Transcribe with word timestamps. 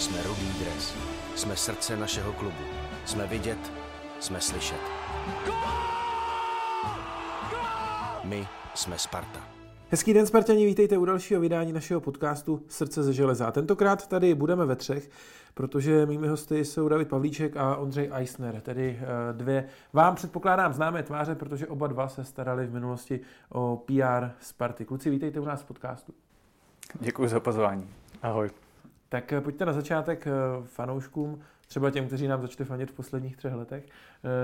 Jsme 0.00 0.22
rudý 0.22 0.52
dres. 0.58 0.94
Jsme 1.36 1.56
srdce 1.56 1.96
našeho 1.96 2.32
klubu. 2.32 2.64
Jsme 3.04 3.26
vidět, 3.26 3.72
jsme 4.20 4.40
slyšet. 4.40 4.80
My 8.24 8.46
jsme 8.74 8.98
Sparta. 8.98 9.40
Hezký 9.90 10.14
den, 10.14 10.26
Spartani, 10.26 10.66
vítejte 10.66 10.98
u 10.98 11.04
dalšího 11.04 11.40
vydání 11.40 11.72
našeho 11.72 12.00
podcastu 12.00 12.62
Srdce 12.68 13.02
ze 13.02 13.12
železa. 13.12 13.50
Tentokrát 13.50 14.06
tady 14.06 14.34
budeme 14.34 14.66
ve 14.66 14.76
třech, 14.76 15.10
protože 15.54 16.06
mými 16.06 16.28
hosty 16.28 16.64
jsou 16.64 16.88
David 16.88 17.08
Pavlíček 17.08 17.56
a 17.56 17.76
Ondřej 17.76 18.10
Eisner, 18.12 18.60
tedy 18.60 18.98
eh, 19.00 19.32
dvě 19.32 19.68
vám 19.92 20.14
předpokládám 20.14 20.72
známé 20.72 21.02
tváře, 21.02 21.34
protože 21.34 21.66
oba 21.66 21.86
dva 21.86 22.08
se 22.08 22.24
starali 22.24 22.66
v 22.66 22.72
minulosti 22.72 23.20
o 23.48 23.82
PR 23.86 24.30
Sparty. 24.40 24.84
Kluci, 24.84 25.10
vítejte 25.10 25.40
u 25.40 25.44
nás 25.44 25.62
v 25.62 25.66
podcastu. 25.66 26.14
Děkuji 27.00 27.28
za 27.28 27.40
pozvání. 27.40 27.88
Ahoj. 28.22 28.50
Tak 29.10 29.32
eh, 29.32 29.40
pojďte 29.40 29.64
na 29.64 29.72
začátek 29.72 30.26
eh, 30.26 30.30
fanouškům, 30.64 31.40
třeba 31.68 31.90
těm, 31.90 32.06
kteří 32.06 32.28
nám 32.28 32.42
začali 32.42 32.68
fanit 32.68 32.90
v 32.90 32.94
posledních 32.94 33.36
třech 33.36 33.52
letech, 33.52 33.84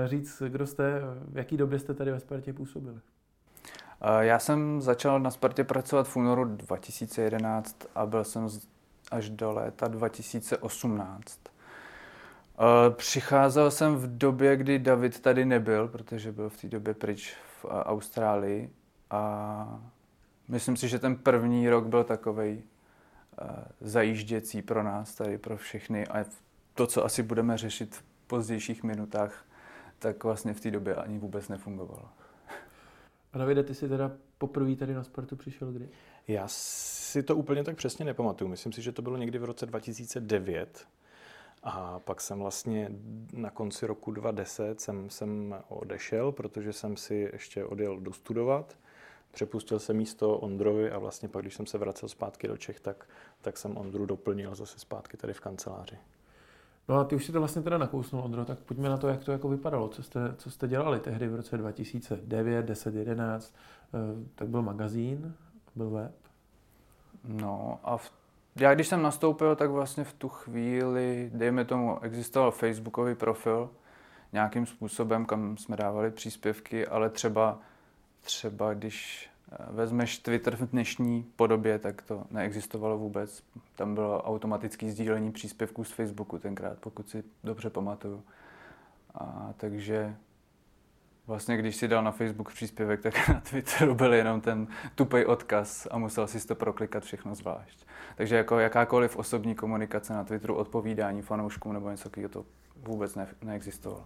říct, 0.05 0.41
kdo 0.47 0.67
jste, 0.67 1.01
v 1.27 1.37
jaký 1.37 1.57
době 1.57 1.79
jste 1.79 1.93
tady 1.93 2.11
ve 2.11 2.19
Spartě 2.19 2.53
působili. 2.53 2.99
Já 4.19 4.39
jsem 4.39 4.81
začal 4.81 5.19
na 5.19 5.31
Spartě 5.31 5.63
pracovat 5.63 6.07
v 6.07 6.15
únoru 6.15 6.45
2011 6.45 7.85
a 7.95 8.05
byl 8.05 8.23
jsem 8.23 8.47
až 9.11 9.29
do 9.29 9.51
léta 9.51 9.87
2018. 9.87 11.39
Přicházel 12.89 13.71
jsem 13.71 13.95
v 13.95 14.17
době, 14.17 14.57
kdy 14.57 14.79
David 14.79 15.19
tady 15.19 15.45
nebyl, 15.45 15.87
protože 15.87 16.31
byl 16.31 16.49
v 16.49 16.57
té 16.57 16.67
době 16.67 16.93
pryč 16.93 17.35
v 17.61 17.65
Austrálii 17.65 18.69
a 19.09 19.81
myslím 20.47 20.77
si, 20.77 20.87
že 20.87 20.99
ten 20.99 21.15
první 21.15 21.69
rok 21.69 21.85
byl 21.85 22.03
takový 22.03 22.63
zajížděcí 23.81 24.61
pro 24.61 24.83
nás 24.83 25.15
tady, 25.15 25.37
pro 25.37 25.57
všechny 25.57 26.07
a 26.07 26.25
to, 26.73 26.87
co 26.87 27.05
asi 27.05 27.23
budeme 27.23 27.57
řešit 27.57 27.95
v 27.95 28.03
pozdějších 28.27 28.83
minutách, 28.83 29.45
tak 29.99 30.23
vlastně 30.23 30.53
v 30.53 30.61
té 30.61 30.71
době 30.71 30.95
ani 30.95 31.19
vůbec 31.19 31.47
nefungovalo. 31.47 32.09
A 33.33 33.37
Davide, 33.37 33.63
ty 33.63 33.75
jsi 33.75 33.89
teda 33.89 34.11
poprvé 34.37 34.75
tady 34.75 34.93
na 34.93 35.03
sportu 35.03 35.35
přišel 35.35 35.71
kdy? 35.71 35.89
Já 36.27 36.43
si 36.47 37.23
to 37.23 37.35
úplně 37.35 37.63
tak 37.63 37.75
přesně 37.75 38.05
nepamatuju. 38.05 38.49
Myslím 38.49 38.73
si, 38.73 38.81
že 38.81 38.91
to 38.91 39.01
bylo 39.01 39.17
někdy 39.17 39.39
v 39.39 39.43
roce 39.43 39.65
2009. 39.65 40.87
A 41.63 41.99
pak 41.99 42.21
jsem 42.21 42.39
vlastně 42.39 42.91
na 43.33 43.49
konci 43.49 43.87
roku 43.87 44.11
2010 44.11 44.81
jsem, 44.81 45.09
jsem 45.09 45.55
odešel, 45.69 46.31
protože 46.31 46.73
jsem 46.73 46.97
si 46.97 47.29
ještě 47.33 47.65
odjel 47.65 47.99
dostudovat. 47.99 48.77
Přepustil 49.31 49.79
jsem 49.79 49.97
místo 49.97 50.37
Ondrovi 50.37 50.91
a 50.91 50.99
vlastně 50.99 51.29
pak, 51.29 51.41
když 51.41 51.55
jsem 51.55 51.65
se 51.65 51.77
vracel 51.77 52.09
zpátky 52.09 52.47
do 52.47 52.57
Čech, 52.57 52.79
tak, 52.79 53.09
tak 53.41 53.57
jsem 53.57 53.77
Ondru 53.77 54.05
doplnil 54.05 54.55
zase 54.55 54.79
zpátky 54.79 55.17
tady 55.17 55.33
v 55.33 55.39
kanceláři. 55.39 55.97
No 56.89 56.95
a 56.95 57.03
ty 57.03 57.15
už 57.15 57.25
si 57.25 57.31
to 57.31 57.39
vlastně 57.39 57.61
teda 57.61 57.77
nakousnul, 57.77 58.23
Ondro, 58.23 58.45
tak 58.45 58.59
pojďme 58.59 58.89
na 58.89 58.97
to, 58.97 59.07
jak 59.07 59.23
to 59.23 59.31
jako 59.31 59.49
vypadalo, 59.49 59.87
co 59.87 60.03
jste, 60.03 60.19
co 60.37 60.51
jste 60.51 60.67
dělali 60.67 60.99
tehdy 60.99 61.27
v 61.27 61.35
roce 61.35 61.57
2009, 61.57 62.65
10, 62.65 62.95
11, 62.95 63.55
tak 64.35 64.47
byl 64.47 64.61
magazín, 64.61 65.33
byl 65.75 65.89
web. 65.89 66.15
No 67.23 67.79
a 67.83 67.97
v, 67.97 68.11
já 68.55 68.75
když 68.75 68.87
jsem 68.87 69.01
nastoupil, 69.01 69.55
tak 69.55 69.69
vlastně 69.69 70.03
v 70.03 70.13
tu 70.13 70.29
chvíli, 70.29 71.31
dejme 71.33 71.65
tomu, 71.65 71.99
existoval 72.03 72.51
facebookový 72.51 73.15
profil 73.15 73.69
nějakým 74.33 74.65
způsobem, 74.65 75.25
kam 75.25 75.57
jsme 75.57 75.75
dávali 75.75 76.11
příspěvky, 76.11 76.87
ale 76.87 77.09
třeba, 77.09 77.59
třeba 78.27 78.73
když 78.73 79.29
vezmeš 79.69 80.17
Twitter 80.17 80.55
v 80.55 80.69
dnešní 80.69 81.23
podobě, 81.35 81.79
tak 81.79 82.01
to 82.01 82.23
neexistovalo 82.31 82.97
vůbec. 82.97 83.43
Tam 83.75 83.95
bylo 83.95 84.23
automatické 84.23 84.91
sdílení 84.91 85.31
příspěvků 85.31 85.83
z 85.83 85.91
Facebooku 85.91 86.39
tenkrát, 86.39 86.77
pokud 86.79 87.09
si 87.09 87.23
dobře 87.43 87.69
pamatuju. 87.69 88.23
A 89.15 89.53
takže 89.57 90.15
vlastně, 91.27 91.57
když 91.57 91.75
si 91.75 91.87
dal 91.87 92.03
na 92.03 92.11
Facebook 92.11 92.53
příspěvek, 92.53 93.01
tak 93.01 93.27
na 93.29 93.41
Twitteru 93.41 93.95
byl 93.95 94.13
jenom 94.13 94.41
ten 94.41 94.67
tupej 94.95 95.25
odkaz 95.25 95.87
a 95.91 95.97
musel 95.97 96.27
si 96.27 96.47
to 96.47 96.55
proklikat 96.55 97.03
všechno 97.03 97.35
zvlášť. 97.35 97.85
Takže 98.15 98.35
jako 98.35 98.59
jakákoliv 98.59 99.17
osobní 99.17 99.55
komunikace 99.55 100.13
na 100.13 100.23
Twitteru, 100.23 100.55
odpovídání 100.55 101.21
fanouškům 101.21 101.73
nebo 101.73 101.89
něco 101.89 102.09
takového, 102.09 102.29
to 102.29 102.45
vůbec 102.75 103.15
ne, 103.15 103.27
neexistovalo. 103.43 104.05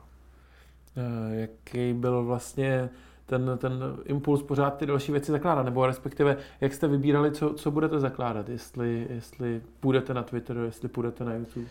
Jaký 1.32 1.94
byl 1.94 2.26
vlastně 2.26 2.90
ten, 3.32 3.58
ten 3.58 3.84
impuls 4.06 4.44
pořád 4.44 4.78
ty 4.78 4.86
další 4.86 5.12
věci 5.12 5.32
zakládat, 5.32 5.64
nebo 5.64 5.86
respektive 5.86 6.38
jak 6.62 6.74
jste 6.74 6.88
vybírali, 6.88 7.32
co, 7.32 7.54
co 7.54 7.72
budete 7.72 8.00
zakládat, 8.00 8.50
jestli, 8.50 9.08
jestli 9.10 9.62
půjdete 9.80 10.14
na 10.14 10.24
Twitter, 10.24 10.58
jestli 10.58 10.90
půjdete 10.90 11.24
na 11.24 11.34
YouTube? 11.34 11.68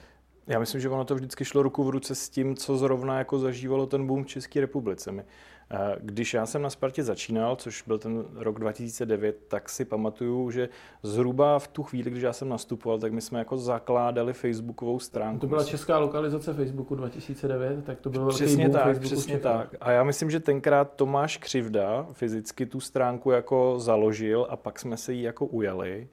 Já 0.46 0.58
myslím, 0.58 0.80
že 0.80 0.88
ono 0.88 1.04
to 1.04 1.14
vždycky 1.14 1.44
šlo 1.44 1.62
ruku 1.62 1.84
v 1.84 1.90
ruce 1.90 2.14
s 2.14 2.28
tím, 2.28 2.56
co 2.56 2.76
zrovna 2.76 3.18
jako 3.18 3.38
zažívalo 3.38 3.86
ten 3.86 4.06
boom 4.06 4.24
v 4.24 4.26
České 4.26 4.60
republice. 4.60 5.12
My 5.12 5.22
když 6.00 6.34
já 6.34 6.46
jsem 6.46 6.62
na 6.62 6.70
Spartě 6.70 7.02
začínal, 7.02 7.56
což 7.56 7.82
byl 7.82 7.98
ten 7.98 8.24
rok 8.34 8.58
2009, 8.58 9.36
tak 9.48 9.68
si 9.68 9.84
pamatuju, 9.84 10.50
že 10.50 10.68
zhruba 11.02 11.58
v 11.58 11.68
tu 11.68 11.82
chvíli, 11.82 12.10
když 12.10 12.22
já 12.22 12.32
jsem 12.32 12.48
nastupoval, 12.48 12.98
tak 12.98 13.12
my 13.12 13.20
jsme 13.20 13.38
jako 13.38 13.58
zakládali 13.58 14.32
facebookovou 14.32 14.98
stránku. 14.98 15.40
To 15.40 15.46
byla 15.46 15.64
česká 15.64 15.98
lokalizace 15.98 16.54
Facebooku 16.54 16.94
2009, 16.94 17.84
tak 17.84 18.00
to 18.00 18.10
bylo 18.10 18.28
Přesně 18.28 18.68
tak, 18.68 18.84
Facebooku 18.84 19.14
přesně 19.14 19.38
tak. 19.38 19.74
A 19.80 19.90
já 19.90 20.04
myslím, 20.04 20.30
že 20.30 20.40
tenkrát 20.40 20.92
Tomáš 20.96 21.36
Křivda 21.36 22.06
fyzicky 22.12 22.66
tu 22.66 22.80
stránku 22.80 23.30
jako 23.30 23.74
založil 23.78 24.46
a 24.50 24.56
pak 24.56 24.78
jsme 24.78 24.96
se 24.96 25.12
jí 25.12 25.22
jako 25.22 25.46
ujali 25.46 26.08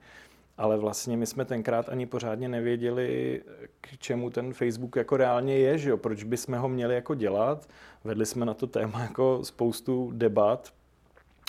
ale 0.57 0.78
vlastně 0.78 1.18
my 1.18 1.25
jsme 1.25 1.45
tenkrát 1.45 1.90
ani 1.90 2.06
pořádně 2.06 2.50
nevěděli, 2.50 3.41
k 3.81 3.97
čemu 3.97 4.29
ten 4.29 4.53
Facebook 4.53 4.95
jako 4.95 5.18
reálně 5.18 5.57
je, 5.57 5.78
že 5.78 5.90
jo? 5.90 5.97
proč 5.97 6.23
bychom 6.23 6.57
ho 6.57 6.69
měli 6.69 6.95
jako 6.95 7.16
dělat. 7.16 7.69
Vedli 8.03 8.25
jsme 8.25 8.45
na 8.45 8.53
to 8.53 8.68
téma 8.68 9.01
jako 9.01 9.40
spoustu 9.44 10.12
debat 10.13 10.73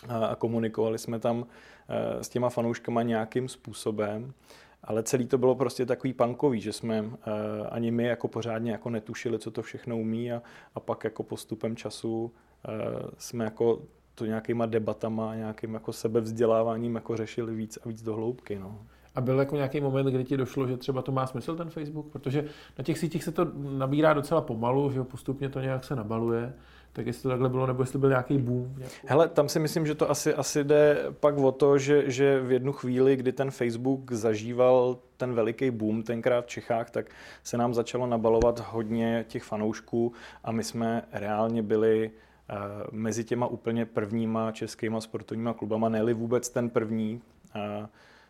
a 0.08 0.34
komunikovali 0.34 0.98
jsme 0.98 1.19
tam 1.19 1.46
eh, 1.88 2.24
s 2.24 2.28
těma 2.28 2.48
fanouškama 2.48 3.02
nějakým 3.02 3.48
způsobem. 3.48 4.32
Ale 4.84 5.02
celý 5.02 5.26
to 5.26 5.38
bylo 5.38 5.54
prostě 5.54 5.86
takový 5.86 6.12
punkový, 6.12 6.60
že 6.60 6.72
jsme 6.72 7.02
uh, 7.02 7.12
ani 7.70 7.90
my 7.90 8.04
jako 8.04 8.28
pořádně 8.28 8.72
jako 8.72 8.90
netušili, 8.90 9.38
co 9.38 9.50
to 9.50 9.62
všechno 9.62 9.98
umí 9.98 10.32
a, 10.32 10.42
a 10.75 10.80
pak 10.80 11.04
jako 11.04 11.22
postupem 11.22 11.76
času 11.76 12.25
uh, 12.25 13.10
jsme 13.19 13.44
jako 13.44 13.82
to 14.14 14.26
nějakýma 14.26 14.66
debatama, 14.66 15.34
nějakým 15.34 15.75
jako 15.75 15.92
sebevzděláváním 15.92 16.94
jako 16.94 17.16
řešili 17.16 17.54
víc 17.54 17.78
a 17.84 17.88
víc 17.88 18.02
do 18.02 18.14
hloubky. 18.14 18.58
No. 18.58 18.78
A 19.19 19.21
byl 19.21 19.39
jako 19.39 19.56
nějaký 19.56 19.81
moment, 19.81 20.06
kdy 20.06 20.25
ti 20.25 20.37
došlo, 20.37 20.67
že 20.67 20.77
třeba 20.77 21.03
to 21.03 21.12
má 21.12 21.27
smysl 21.27 21.56
ten 21.56 21.71
Facebook? 21.71 22.06
Protože 22.12 22.45
na 22.79 22.84
těch 22.84 22.99
sítích 22.99 23.25
se 23.25 23.33
to 23.33 23.47
nabírá 23.55 24.12
docela 24.12 24.41
pomalu, 24.41 24.91
že 24.91 25.03
postupně 25.03 25.49
to 25.49 25.61
nějak 25.61 25.84
se 25.84 25.97
nabaluje. 25.97 26.53
Tak 26.93 27.06
jestli 27.06 27.23
to 27.23 27.29
takhle 27.29 27.49
bylo, 27.49 27.67
nebo 27.67 27.83
jestli 27.83 27.99
byl 27.99 28.09
nějaký 28.09 28.39
boom? 28.39 28.75
Nějakou... 28.77 28.95
Hele, 29.06 29.29
tam 29.29 29.49
si 29.49 29.59
myslím, 29.59 29.87
že 29.87 29.95
to 29.95 30.11
asi, 30.11 30.34
asi 30.34 30.65
jde 30.65 31.06
pak 31.21 31.39
o 31.39 31.53
to, 31.53 31.79
že, 31.79 32.11
že 32.11 32.41
v 32.41 32.53
jednu 32.53 32.73
chvíli, 32.73 33.17
kdy 33.17 33.33
ten 33.33 33.51
Facebook 33.51 34.12
zažíval 34.12 34.99
ten 35.17 35.35
veliký 35.35 35.71
boom 35.71 36.03
tenkrát 36.03 36.45
v 36.45 36.49
Čechách, 36.49 36.91
tak 36.91 37.06
se 37.45 37.56
nám 37.56 37.75
začalo 37.75 38.06
nabalovat 38.06 38.73
hodně 38.73 39.25
těch 39.29 39.43
fanoušků 39.43 40.12
a 40.45 40.53
my 40.53 40.65
jsme 40.65 41.03
reálně 41.12 41.62
byli 41.62 42.11
uh, 42.11 42.56
mezi 42.93 43.25
těma 43.25 43.47
úplně 43.47 43.87
prvníma 43.87 44.53
českýma 44.53 45.00
sportovníma 45.00 45.53
klubama, 45.53 45.89
ne 45.89 46.15
vůbec 46.15 46.49
ten 46.49 46.71
první, 46.71 47.21
uh, 47.56 47.87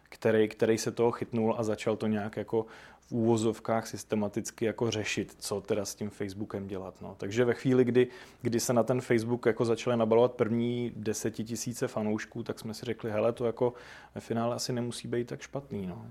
který, 0.09 0.49
který 0.49 0.79
se 0.79 0.93
toho 0.93 1.11
chytnul 1.11 1.55
a 1.59 1.63
začal 1.63 1.97
to 1.97 2.07
nějak 2.07 2.37
jako 2.37 2.67
v 3.09 3.13
úvozovkách 3.13 3.87
systematicky 3.87 4.65
jako 4.65 4.91
řešit, 4.91 5.35
co 5.39 5.61
teda 5.61 5.85
s 5.85 5.95
tím 5.95 6.11
Facebookem 6.11 6.67
dělat. 6.67 6.95
No. 7.03 7.15
Takže 7.19 7.45
ve 7.45 7.55
chvíli, 7.55 7.85
kdy, 7.85 8.09
kdy 8.43 8.61
se 8.61 8.73
na 8.73 8.83
ten 8.83 9.01
Facebook 9.01 9.47
jako 9.47 9.65
začaly 9.65 9.97
nabalovat 9.97 10.33
první 10.33 10.93
desetitisíce 10.97 11.89
fanoušků, 11.89 12.43
tak 12.43 12.59
jsme 12.59 12.75
si 12.75 12.87
řekli, 12.87 13.11
hele, 13.11 13.33
to 13.33 13.47
jako 13.47 13.75
ve 14.15 14.21
finále 14.21 14.55
asi 14.55 14.73
nemusí 14.73 15.09
být 15.09 15.27
tak 15.27 15.41
špatný. 15.41 15.87
No. 15.87 16.07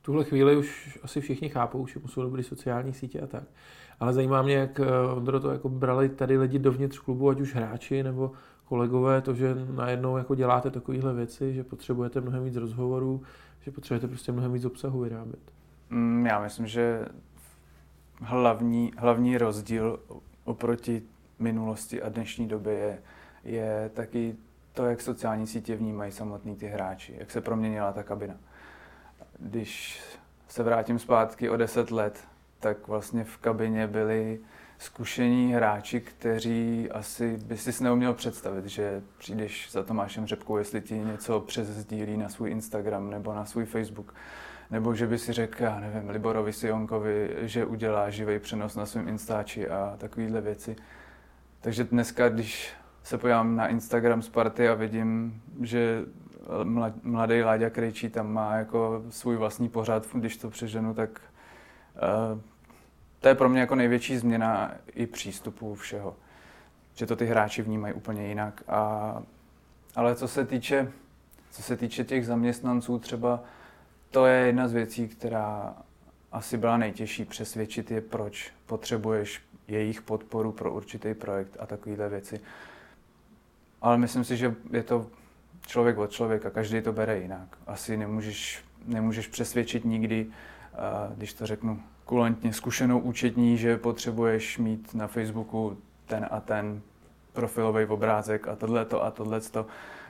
V 0.00 0.02
tuhle 0.02 0.24
chvíli 0.24 0.56
už 0.56 0.98
asi 1.02 1.20
všichni 1.20 1.48
chápou, 1.48 1.86
že 1.86 2.00
jsou 2.06 2.22
dobré 2.22 2.42
sociální 2.42 2.92
sítě 2.92 3.20
a 3.20 3.26
tak. 3.26 3.44
Ale 4.00 4.12
zajímá 4.12 4.42
mě, 4.42 4.54
jak 4.54 4.80
eh, 4.80 4.84
Ondro 5.16 5.40
to 5.40 5.50
jako 5.50 5.68
brali 5.68 6.08
tady 6.08 6.38
lidi 6.38 6.58
dovnitř 6.58 6.98
klubu, 6.98 7.30
ať 7.30 7.40
už 7.40 7.54
hráči 7.54 8.02
nebo 8.02 8.32
kolegové, 8.70 9.20
to, 9.20 9.34
že 9.34 9.54
najednou 9.74 10.16
jako 10.16 10.34
děláte 10.34 10.70
takovéhle 10.70 11.14
věci, 11.14 11.54
že 11.54 11.64
potřebujete 11.64 12.20
mnohem 12.20 12.44
víc 12.44 12.56
rozhovorů, 12.56 13.22
že 13.60 13.70
potřebujete 13.70 14.08
prostě 14.08 14.32
mnohem 14.32 14.52
víc 14.52 14.64
obsahu 14.64 15.00
vyrábět? 15.00 15.52
Mm, 15.90 16.26
já 16.26 16.40
myslím, 16.40 16.66
že 16.66 17.06
hlavní, 18.20 18.92
hlavní 18.96 19.38
rozdíl 19.38 20.00
oproti 20.44 21.02
minulosti 21.38 22.02
a 22.02 22.08
dnešní 22.08 22.48
době 22.48 22.72
je, 22.72 22.98
je 23.44 23.90
taky 23.94 24.36
to, 24.72 24.86
jak 24.86 25.00
sociální 25.00 25.46
sítě 25.46 25.76
vnímají 25.76 26.12
samotný 26.12 26.56
ty 26.56 26.66
hráči, 26.66 27.14
jak 27.18 27.30
se 27.30 27.40
proměnila 27.40 27.92
ta 27.92 28.02
kabina. 28.02 28.34
Když 29.38 30.02
se 30.48 30.62
vrátím 30.62 30.98
zpátky 30.98 31.50
o 31.50 31.56
deset 31.56 31.90
let, 31.90 32.24
tak 32.60 32.88
vlastně 32.88 33.24
v 33.24 33.36
kabině 33.36 33.86
byli 33.86 34.40
zkušení 34.80 35.52
hráči, 35.52 36.00
kteří 36.00 36.90
asi 36.90 37.36
by 37.36 37.56
si 37.56 37.84
neuměl 37.84 38.14
představit, 38.14 38.66
že 38.66 39.02
přijdeš 39.18 39.72
za 39.72 39.82
Tomášem 39.82 40.26
Řepkou, 40.26 40.56
jestli 40.56 40.80
ti 40.80 40.94
něco 40.98 41.40
přes 41.40 41.68
sdílí 41.68 42.16
na 42.16 42.28
svůj 42.28 42.50
Instagram 42.50 43.10
nebo 43.10 43.34
na 43.34 43.44
svůj 43.44 43.64
Facebook, 43.64 44.14
nebo 44.70 44.94
že 44.94 45.06
by 45.06 45.18
si 45.18 45.32
řekl, 45.32 45.62
já 45.62 45.80
nevím, 45.80 46.10
Liborovi 46.10 46.52
Sionkovi, 46.52 47.36
že 47.40 47.64
udělá 47.64 48.10
živý 48.10 48.38
přenos 48.38 48.76
na 48.76 48.86
svém 48.86 49.08
Instači 49.08 49.68
a 49.68 49.94
takovéhle 49.98 50.40
věci. 50.40 50.76
Takže 51.60 51.84
dneska, 51.84 52.28
když 52.28 52.72
se 53.02 53.18
podívám 53.18 53.56
na 53.56 53.68
Instagram 53.68 54.22
Sparty 54.22 54.68
a 54.68 54.74
vidím, 54.74 55.42
že 55.60 56.04
mladý 57.02 57.42
Láďa 57.42 57.70
Krejčí 57.70 58.08
tam 58.08 58.32
má 58.32 58.56
jako 58.56 59.02
svůj 59.08 59.36
vlastní 59.36 59.68
pořád, 59.68 60.06
když 60.14 60.36
to 60.36 60.50
přeženu, 60.50 60.94
tak 60.94 61.20
uh, 62.32 62.40
to 63.20 63.28
je 63.28 63.34
pro 63.34 63.48
mě 63.48 63.60
jako 63.60 63.74
největší 63.74 64.16
změna 64.16 64.74
i 64.94 65.06
přístupu 65.06 65.74
všeho. 65.74 66.16
Že 66.94 67.06
to 67.06 67.16
ty 67.16 67.26
hráči 67.26 67.62
vnímají 67.62 67.94
úplně 67.94 68.26
jinak. 68.26 68.62
A, 68.68 69.22
ale 69.96 70.14
co 70.14 70.28
se 70.28 70.44
týče, 70.44 70.92
co 71.50 71.62
se 71.62 71.76
týče 71.76 72.04
těch 72.04 72.26
zaměstnanců, 72.26 72.98
třeba 72.98 73.40
to 74.10 74.26
je 74.26 74.46
jedna 74.46 74.68
z 74.68 74.72
věcí, 74.72 75.08
která 75.08 75.74
asi 76.32 76.56
byla 76.56 76.76
nejtěžší 76.76 77.24
přesvědčit 77.24 77.90
je, 77.90 78.00
proč 78.00 78.52
potřebuješ 78.66 79.42
jejich 79.68 80.02
podporu 80.02 80.52
pro 80.52 80.72
určitý 80.72 81.14
projekt 81.14 81.56
a 81.60 81.66
takovéhle 81.66 82.08
věci. 82.08 82.40
Ale 83.82 83.98
myslím 83.98 84.24
si, 84.24 84.36
že 84.36 84.54
je 84.70 84.82
to 84.82 85.06
člověk 85.66 85.98
od 85.98 86.10
člověka, 86.10 86.50
každý 86.50 86.82
to 86.82 86.92
bere 86.92 87.18
jinak. 87.18 87.58
Asi 87.66 87.96
nemůžeš, 87.96 88.64
nemůžeš 88.86 89.26
přesvědčit 89.26 89.84
nikdy, 89.84 90.26
když 91.16 91.34
to 91.34 91.46
řeknu 91.46 91.82
kulantně, 92.10 92.52
zkušenou 92.52 92.98
účetní, 92.98 93.56
že 93.56 93.76
potřebuješ 93.76 94.58
mít 94.58 94.94
na 94.94 95.06
Facebooku 95.06 95.76
ten 96.06 96.26
a 96.30 96.40
ten 96.40 96.80
profilový 97.32 97.84
obrázek 97.84 98.48
a 98.48 98.56
tohleto 98.56 99.04
a 99.04 99.10
tohleto, 99.10 99.66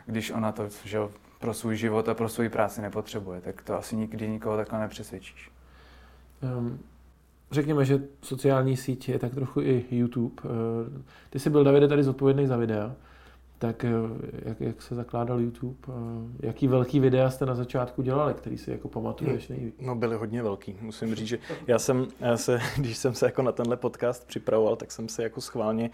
když 0.07 0.31
ona 0.31 0.53
to 0.53 0.69
že 0.85 0.99
pro 1.41 1.55
svůj 1.55 1.77
život 1.77 2.09
a 2.09 2.15
pro 2.15 2.29
svou 2.29 2.49
práci 2.49 2.81
nepotřebuje, 2.81 3.41
tak 3.41 3.63
to 3.63 3.79
asi 3.79 3.97
nikdy 3.97 4.29
nikoho 4.29 4.57
takhle 4.57 4.81
nepřesvědčíš. 4.81 5.51
Um, 6.59 6.79
řekněme, 7.51 7.85
že 7.85 8.03
sociální 8.23 8.77
síť 8.77 9.09
je 9.09 9.19
tak 9.19 9.35
trochu 9.35 9.61
i 9.61 9.85
YouTube. 9.91 10.43
Eh, 10.45 11.03
ty 11.31 11.39
jsi 11.39 11.51
byl, 11.51 11.65
Davide, 11.65 11.89
tady 11.89 12.03
zodpovědný 12.03 12.47
za 12.47 12.57
videa 12.57 12.93
tak 13.61 13.85
eh, 13.85 13.91
jak, 14.45 14.61
jak 14.61 14.83
se 14.83 14.95
zakládal 14.95 15.41
YouTube, 15.41 15.77
jaký 16.41 16.69
velký 16.69 17.01
videa 17.01 17.31
jste 17.31 17.47
na 17.47 17.55
začátku 17.55 18.03
dělali, 18.03 18.35
který 18.35 18.59
si 18.59 18.71
jako 18.71 18.89
pamatuješ 18.89 19.49
nejvíc? 19.49 19.75
No 19.81 19.95
byly 19.95 20.17
hodně 20.17 20.43
velký, 20.43 20.77
musím 20.81 21.15
říct, 21.15 21.27
že 21.27 21.39
já 21.67 21.79
jsem 21.79 22.07
já 22.21 22.37
se, 22.37 22.61
když 22.77 22.97
jsem 22.97 23.15
se 23.15 23.27
jako 23.27 23.43
na 23.43 23.53
tenhle 23.53 23.77
podcast 23.77 24.27
připravoval, 24.27 24.77
tak 24.77 24.93
jsem 24.93 25.09
se 25.09 25.23
jako 25.23 25.41
schválně 25.41 25.91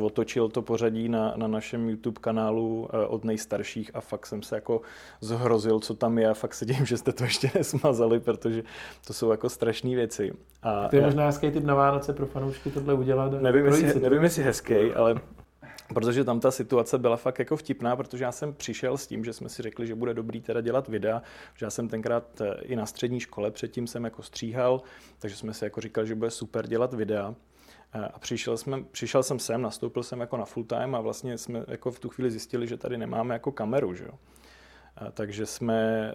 otočil 0.00 0.48
to 0.48 0.62
pořadí 0.62 1.08
na, 1.08 1.34
na 1.36 1.46
našem 1.46 1.88
YouTube 1.88 2.20
kanálu 2.20 2.88
eh, 2.92 3.06
od 3.06 3.24
nejstarších 3.24 3.90
a 3.94 4.00
fakt 4.00 4.26
jsem 4.26 4.42
se 4.42 4.54
jako 4.54 4.80
zhrozil, 5.20 5.80
co 5.80 5.94
tam 5.94 6.18
je 6.18 6.28
a 6.28 6.34
fakt 6.34 6.54
se 6.54 6.66
dím, 6.66 6.86
že 6.86 6.96
jste 6.96 7.12
to 7.12 7.24
ještě 7.24 7.50
nesmazali, 7.58 8.20
protože 8.20 8.62
to 9.06 9.12
jsou 9.12 9.30
jako 9.30 9.48
strašné 9.48 9.90
věci. 9.90 10.32
A 10.62 10.88
to 10.88 10.96
je 10.96 11.02
možná 11.02 11.26
hezký 11.26 11.50
typ 11.50 11.64
na 11.64 11.74
Vánoce 11.74 12.12
pro 12.12 12.26
fanoušky 12.26 12.70
tohle 12.70 12.94
udělat. 12.94 13.32
Nevím, 13.32 13.66
jestli, 13.66 14.00
nevím, 14.00 14.22
jestli 14.22 14.42
hezký, 14.42 14.74
ale 14.74 15.20
Protože 15.94 16.24
tam 16.24 16.40
ta 16.40 16.50
situace 16.50 16.98
byla 16.98 17.16
fakt 17.16 17.38
jako 17.38 17.56
vtipná, 17.56 17.96
protože 17.96 18.24
já 18.24 18.32
jsem 18.32 18.54
přišel 18.54 18.98
s 18.98 19.06
tím, 19.06 19.24
že 19.24 19.32
jsme 19.32 19.48
si 19.48 19.62
řekli, 19.62 19.86
že 19.86 19.94
bude 19.94 20.14
dobrý 20.14 20.40
teda 20.40 20.60
dělat 20.60 20.88
videa, 20.88 21.22
že 21.56 21.66
já 21.66 21.70
jsem 21.70 21.88
tenkrát 21.88 22.40
eh, 22.40 22.54
i 22.62 22.76
na 22.76 22.86
střední 22.86 23.20
škole 23.20 23.50
předtím 23.50 23.86
jsem 23.86 24.04
jako 24.04 24.22
stříhal, 24.22 24.82
takže 25.18 25.36
jsme 25.36 25.54
si 25.54 25.64
jako 25.64 25.80
říkali, 25.80 26.06
že 26.06 26.14
bude 26.14 26.30
super 26.30 26.66
dělat 26.66 26.94
videa. 26.94 27.34
Eh, 27.94 28.08
a 28.14 28.18
přišel, 28.18 28.56
jsme, 28.56 28.82
přišel 28.82 29.22
jsem 29.22 29.38
sem, 29.38 29.62
nastoupil 29.62 30.02
jsem 30.02 30.20
jako 30.20 30.36
na 30.36 30.44
full 30.44 30.64
time 30.64 30.94
a 30.94 31.00
vlastně 31.00 31.38
jsme 31.38 31.64
jako 31.68 31.90
v 31.90 31.98
tu 31.98 32.08
chvíli 32.08 32.30
zjistili, 32.30 32.66
že 32.66 32.76
tady 32.76 32.98
nemáme 32.98 33.34
jako 33.34 33.52
kameru, 33.52 33.94
že 33.94 34.04
jo. 34.04 34.14
Eh, 35.06 35.10
takže 35.14 35.46
jsme, 35.46 36.12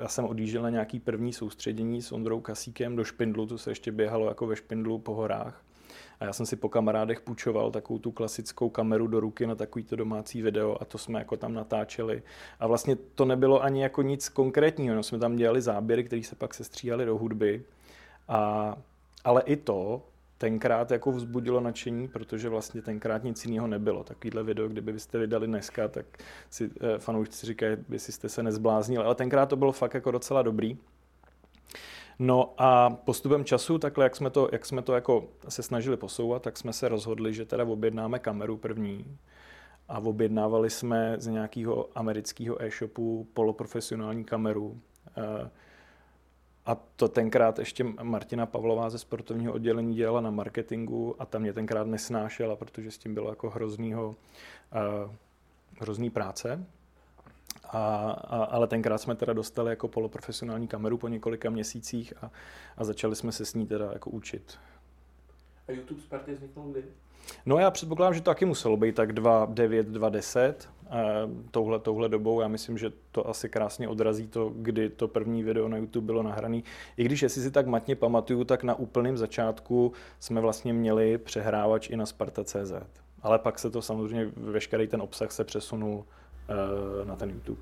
já 0.00 0.08
jsem 0.08 0.24
odjížděl 0.24 0.62
na 0.62 0.70
nějaký 0.70 1.00
první 1.00 1.32
soustředění 1.32 2.02
s 2.02 2.12
Ondrou 2.12 2.40
Kasíkem 2.40 2.96
do 2.96 3.04
Špindlu, 3.04 3.46
to 3.46 3.58
se 3.58 3.70
ještě 3.70 3.92
běhalo 3.92 4.28
jako 4.28 4.46
ve 4.46 4.56
Špindlu 4.56 4.98
po 4.98 5.14
horách. 5.14 5.65
A 6.20 6.24
já 6.24 6.32
jsem 6.32 6.46
si 6.46 6.56
po 6.56 6.68
kamarádech 6.68 7.20
půjčoval 7.20 7.70
takovou 7.70 7.98
tu 7.98 8.12
klasickou 8.12 8.68
kameru 8.68 9.06
do 9.06 9.20
ruky 9.20 9.46
na 9.46 9.54
takovýto 9.54 9.96
domácí 9.96 10.42
video 10.42 10.76
a 10.80 10.84
to 10.84 10.98
jsme 10.98 11.18
jako 11.18 11.36
tam 11.36 11.54
natáčeli. 11.54 12.22
A 12.60 12.66
vlastně 12.66 12.96
to 12.96 13.24
nebylo 13.24 13.62
ani 13.62 13.82
jako 13.82 14.02
nic 14.02 14.28
konkrétního, 14.28 14.94
no 14.94 15.02
jsme 15.02 15.18
tam 15.18 15.36
dělali 15.36 15.60
záběry, 15.60 16.04
které 16.04 16.22
se 16.22 16.36
pak 16.36 16.54
sestříhali 16.54 17.04
do 17.04 17.18
hudby. 17.18 17.62
A, 18.28 18.76
ale 19.24 19.42
i 19.42 19.56
to 19.56 20.02
tenkrát 20.38 20.90
jako 20.90 21.12
vzbudilo 21.12 21.60
nadšení, 21.60 22.08
protože 22.08 22.48
vlastně 22.48 22.82
tenkrát 22.82 23.24
nic 23.24 23.44
jiného 23.44 23.66
nebylo. 23.66 24.04
Takovýhle 24.04 24.42
video, 24.42 24.68
kdyby 24.68 24.92
byste 24.92 25.18
vydali 25.18 25.46
dneska, 25.46 25.88
tak 25.88 26.06
si 26.50 26.70
eh, 26.80 26.98
fanoušci 26.98 27.46
říkají, 27.46 27.76
jestli 27.88 28.12
jste 28.12 28.28
se 28.28 28.42
nezbláznili. 28.42 29.04
Ale 29.04 29.14
tenkrát 29.14 29.46
to 29.46 29.56
bylo 29.56 29.72
fakt 29.72 29.94
jako 29.94 30.10
docela 30.10 30.42
dobrý. 30.42 30.76
No 32.18 32.54
a 32.58 32.90
postupem 32.90 33.44
času, 33.44 33.78
takhle 33.78 34.04
jak 34.04 34.16
jsme 34.16 34.30
to, 34.30 34.48
jak 34.52 34.66
jsme 34.66 34.82
to 34.82 34.94
jako 34.94 35.28
se 35.48 35.62
snažili 35.62 35.96
posouvat, 35.96 36.42
tak 36.42 36.56
jsme 36.56 36.72
se 36.72 36.88
rozhodli, 36.88 37.34
že 37.34 37.44
teda 37.44 37.64
objednáme 37.64 38.18
kameru 38.18 38.56
první 38.56 39.18
a 39.88 39.98
objednávali 39.98 40.70
jsme 40.70 41.16
z 41.18 41.26
nějakého 41.26 41.88
amerického 41.94 42.62
e-shopu 42.62 43.28
poloprofesionální 43.34 44.24
kameru. 44.24 44.80
Eh, 45.16 45.50
a 46.66 46.74
to 46.96 47.08
tenkrát 47.08 47.58
ještě 47.58 47.84
Martina 48.02 48.46
Pavlová 48.46 48.90
ze 48.90 48.98
sportovního 48.98 49.52
oddělení 49.52 49.94
dělala 49.94 50.20
na 50.20 50.30
marketingu 50.30 51.16
a 51.18 51.26
tam 51.26 51.42
mě 51.42 51.52
tenkrát 51.52 51.86
nesnášela, 51.86 52.56
protože 52.56 52.90
s 52.90 52.98
tím 52.98 53.14
bylo 53.14 53.30
jako 53.30 53.50
hroznýho, 53.50 54.08
uh, 54.08 55.10
hrozný 55.80 56.10
práce. 56.10 56.66
A, 57.68 58.10
a, 58.10 58.44
ale 58.44 58.66
tenkrát 58.66 58.98
jsme 58.98 59.14
teda 59.14 59.32
dostali 59.32 59.70
jako 59.70 59.88
poloprofesionální 59.88 60.68
kameru 60.68 60.98
po 60.98 61.08
několika 61.08 61.50
měsících 61.50 62.14
a, 62.22 62.30
a 62.76 62.84
začali 62.84 63.16
jsme 63.16 63.32
se 63.32 63.44
s 63.44 63.54
ní 63.54 63.66
teda 63.66 63.90
jako 63.92 64.10
učit. 64.10 64.58
A 65.68 65.72
YouTube 65.72 66.00
Sparty 66.00 66.34
vzniknul 66.34 66.72
kdy? 66.72 66.84
No 67.46 67.58
já 67.58 67.70
předpokládám, 67.70 68.14
že 68.14 68.20
to 68.20 68.30
taky 68.30 68.44
muselo 68.44 68.76
být 68.76 68.94
tak 68.94 69.12
2.9, 69.12 69.82
2.10 69.82 70.54
eh, 70.86 70.92
touhle, 71.50 71.78
touhle 71.78 72.08
dobou. 72.08 72.40
Já 72.40 72.48
myslím, 72.48 72.78
že 72.78 72.92
to 73.12 73.28
asi 73.28 73.48
krásně 73.48 73.88
odrazí 73.88 74.26
to, 74.26 74.52
kdy 74.56 74.90
to 74.90 75.08
první 75.08 75.42
video 75.42 75.68
na 75.68 75.76
YouTube 75.76 76.06
bylo 76.06 76.22
nahrané. 76.22 76.60
I 76.96 77.04
když, 77.04 77.22
jestli 77.22 77.42
si 77.42 77.50
tak 77.50 77.66
matně 77.66 77.96
pamatuju, 77.96 78.44
tak 78.44 78.62
na 78.62 78.74
úplném 78.74 79.16
začátku 79.16 79.92
jsme 80.20 80.40
vlastně 80.40 80.72
měli 80.72 81.18
přehrávač 81.18 81.90
i 81.90 81.96
na 81.96 82.06
Sparta.cz. 82.06 82.72
Ale 83.22 83.38
pak 83.38 83.58
se 83.58 83.70
to 83.70 83.82
samozřejmě, 83.82 84.30
veškerý 84.36 84.86
ten 84.86 85.02
obsah 85.02 85.32
se 85.32 85.44
přesunul 85.44 86.04
na 87.04 87.16
ten 87.16 87.30
YouTube. 87.30 87.60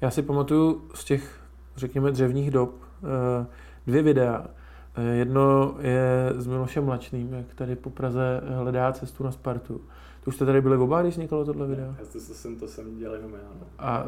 Já 0.00 0.10
si 0.10 0.22
pamatuju 0.22 0.82
z 0.94 1.04
těch, 1.04 1.40
řekněme, 1.76 2.10
dřevních 2.10 2.50
dob 2.50 2.74
eh, 2.82 3.46
dvě 3.86 4.02
videa. 4.02 4.46
Eh, 4.94 5.02
jedno 5.02 5.74
je 5.80 6.32
s 6.36 6.46
Milošem 6.46 6.84
Mlačným, 6.84 7.32
jak 7.32 7.54
tady 7.54 7.76
po 7.76 7.90
Praze 7.90 8.40
hledá 8.48 8.92
cestu 8.92 9.24
na 9.24 9.32
Spartu. 9.32 9.80
To 10.24 10.28
už 10.28 10.34
jste 10.34 10.46
tady 10.46 10.60
byli 10.60 10.76
oba, 10.76 11.02
když 11.02 11.14
vznikalo 11.14 11.44
tohle 11.44 11.66
video? 11.66 11.86
Já 11.86 12.04
to, 12.06 12.12
to, 12.12 12.20
jsem, 12.20 12.56
to 12.56 12.68
jsem 12.68 12.98
dělal 12.98 13.16
jenom 13.16 13.32
já. 13.32 13.48
No. 13.60 13.66
A 13.78 14.04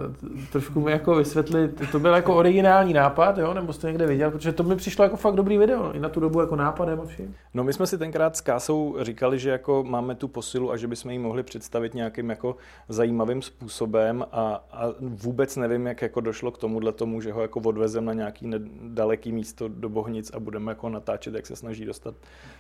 trošku 0.53 0.81
mi 0.81 0.93
jako 0.93 1.15
vysvětlit, 1.15 1.83
to 1.93 1.99
byl 1.99 2.15
jako 2.15 2.37
originální 2.37 2.93
nápad, 2.93 3.39
jo? 3.39 3.55
nebo 3.55 3.73
jste 3.73 3.87
někde 3.87 4.07
viděl, 4.07 4.31
protože 4.31 4.53
to 4.53 4.63
mi 4.63 4.77
přišlo 4.77 5.05
jako 5.05 5.17
fakt 5.17 5.35
dobrý 5.35 5.59
video, 5.59 5.93
i 5.93 6.01
na 6.01 6.09
tu 6.09 6.21
dobu 6.21 6.41
jako 6.41 6.57
nápadem 6.57 7.01
a 7.01 7.05
vším. 7.05 7.35
No 7.55 7.65
my 7.65 7.73
jsme 7.73 7.87
si 7.87 7.99
tenkrát 7.99 8.37
s 8.37 8.41
Kásou 8.41 8.97
říkali, 9.01 9.39
že 9.39 9.51
jako 9.51 9.85
máme 9.85 10.15
tu 10.15 10.29
posilu 10.29 10.73
a 10.73 10.77
že 10.77 10.89
bychom 10.89 11.11
ji 11.11 11.19
mohli 11.19 11.43
představit 11.43 11.95
nějakým 11.95 12.31
jako 12.31 12.57
zajímavým 12.89 13.43
způsobem 13.43 14.25
a, 14.33 14.65
a 14.73 14.87
vůbec 15.01 15.57
nevím, 15.57 15.87
jak 15.87 16.03
jako 16.03 16.21
došlo 16.21 16.51
k 16.51 16.59
tomuhle 16.59 16.93
tomu, 16.93 17.21
že 17.21 17.33
ho 17.33 17.43
jako 17.43 17.61
odvezem 17.61 18.05
na 18.05 18.13
nějaký 18.13 18.51
daleký 18.83 19.33
místo 19.33 19.69
do 19.69 19.89
Bohnic 19.89 20.31
a 20.35 20.41
budeme 20.41 20.71
jako 20.71 20.89
natáčet, 20.89 21.35
jak 21.35 21.47
se 21.47 21.57
snaží 21.57 21.85
dostat 21.85 22.15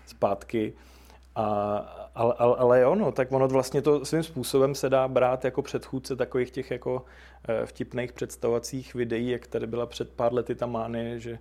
zpátky. 0.07 0.73
A, 1.37 1.45
ale, 2.15 2.35
ale, 2.39 2.57
ale 2.57 2.81
jo, 2.81 2.95
no, 2.95 3.13
tak 3.13 3.33
ono 3.33 3.49
vlastně 3.49 3.83
to 3.83 4.05
svým 4.05 4.23
způsobem 4.23 4.75
se 4.75 4.91
dá 4.91 5.09
brát 5.09 5.45
jako 5.45 5.63
předchůdce 5.63 6.17
takových 6.17 6.51
těch 6.51 6.71
jako 6.71 7.05
eh, 7.49 7.67
vtipných 7.67 8.13
představovacích 8.13 8.95
videí, 8.95 9.29
jak 9.31 9.47
tady 9.47 9.67
byla 9.67 9.87
před 9.87 10.11
pár 10.11 10.35
lety 10.35 10.55
ta 10.55 10.67
mány, 10.67 11.21
že 11.21 11.39